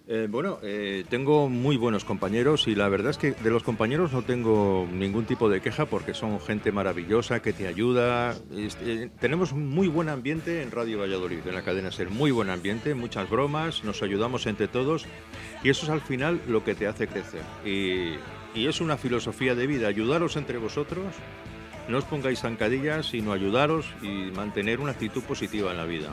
Eh, 0.07 0.27
bueno, 0.29 0.59
eh, 0.61 1.03
tengo 1.09 1.49
muy 1.49 1.77
buenos 1.77 2.05
compañeros 2.05 2.67
y 2.67 2.75
la 2.75 2.89
verdad 2.89 3.09
es 3.09 3.17
que 3.17 3.31
de 3.31 3.49
los 3.49 3.63
compañeros 3.63 4.13
no 4.13 4.21
tengo 4.21 4.87
ningún 4.91 5.25
tipo 5.25 5.49
de 5.49 5.61
queja 5.61 5.87
porque 5.87 6.13
son 6.13 6.39
gente 6.39 6.71
maravillosa 6.71 7.41
que 7.41 7.53
te 7.53 7.67
ayuda. 7.67 8.35
Este, 8.55 9.09
tenemos 9.19 9.51
un 9.51 9.67
muy 9.67 9.87
buen 9.87 10.09
ambiente 10.09 10.61
en 10.61 10.69
Radio 10.69 10.99
Valladolid, 10.99 11.39
en 11.47 11.55
la 11.55 11.63
cadena 11.63 11.91
Ser, 11.91 12.11
muy 12.11 12.29
buen 12.29 12.51
ambiente, 12.51 12.93
muchas 12.93 13.27
bromas, 13.29 13.83
nos 13.83 14.03
ayudamos 14.03 14.45
entre 14.45 14.67
todos 14.67 15.07
y 15.63 15.69
eso 15.69 15.85
es 15.85 15.89
al 15.89 16.01
final 16.01 16.39
lo 16.47 16.63
que 16.63 16.75
te 16.75 16.85
hace 16.85 17.07
crecer. 17.07 17.41
Y, 17.65 18.17
y 18.55 18.67
es 18.67 18.81
una 18.81 18.97
filosofía 18.97 19.53
de 19.53 19.67
vida, 19.67 19.87
ayudaros 19.87 20.37
entre 20.37 20.57
vosotros, 20.57 21.05
no 21.87 21.99
os 21.99 22.05
pongáis 22.05 22.39
zancadillas, 22.39 23.07
sino 23.07 23.33
ayudaros 23.33 23.85
y 24.01 24.31
mantener 24.31 24.79
una 24.79 24.91
actitud 24.91 25.21
positiva 25.23 25.71
en 25.71 25.77
la 25.77 25.85
vida. 25.85 26.09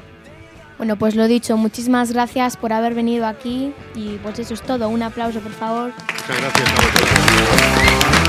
Bueno, 0.76 0.96
pues 0.96 1.14
lo 1.14 1.28
dicho, 1.28 1.56
muchísimas 1.56 2.12
gracias 2.12 2.56
por 2.56 2.72
haber 2.72 2.94
venido 2.94 3.26
aquí 3.26 3.72
y 3.94 4.16
pues 4.18 4.38
eso 4.38 4.54
es 4.54 4.62
todo. 4.62 4.88
Un 4.88 5.02
aplauso, 5.02 5.40
por 5.40 5.52
favor. 5.52 5.92
Muchas 5.92 6.40
gracias 6.40 6.68
a 6.68 6.74
vosotros. 6.74 8.21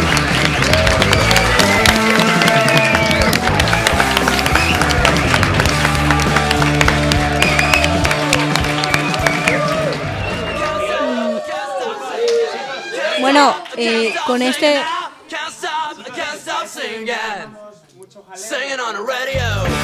Bueno, 13.33 13.55
eh, 13.77 14.13
con 14.27 14.43
este 14.43 14.79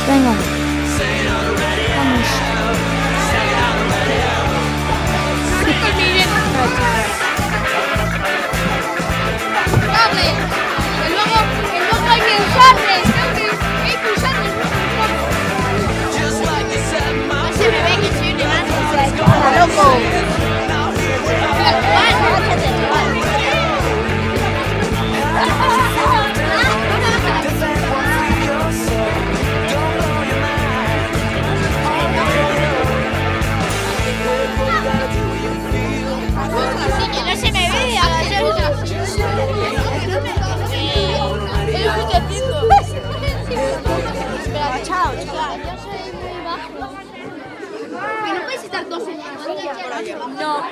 Can't 0.05 0.68
No, 50.01 50.63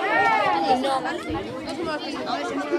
no. 0.81 2.77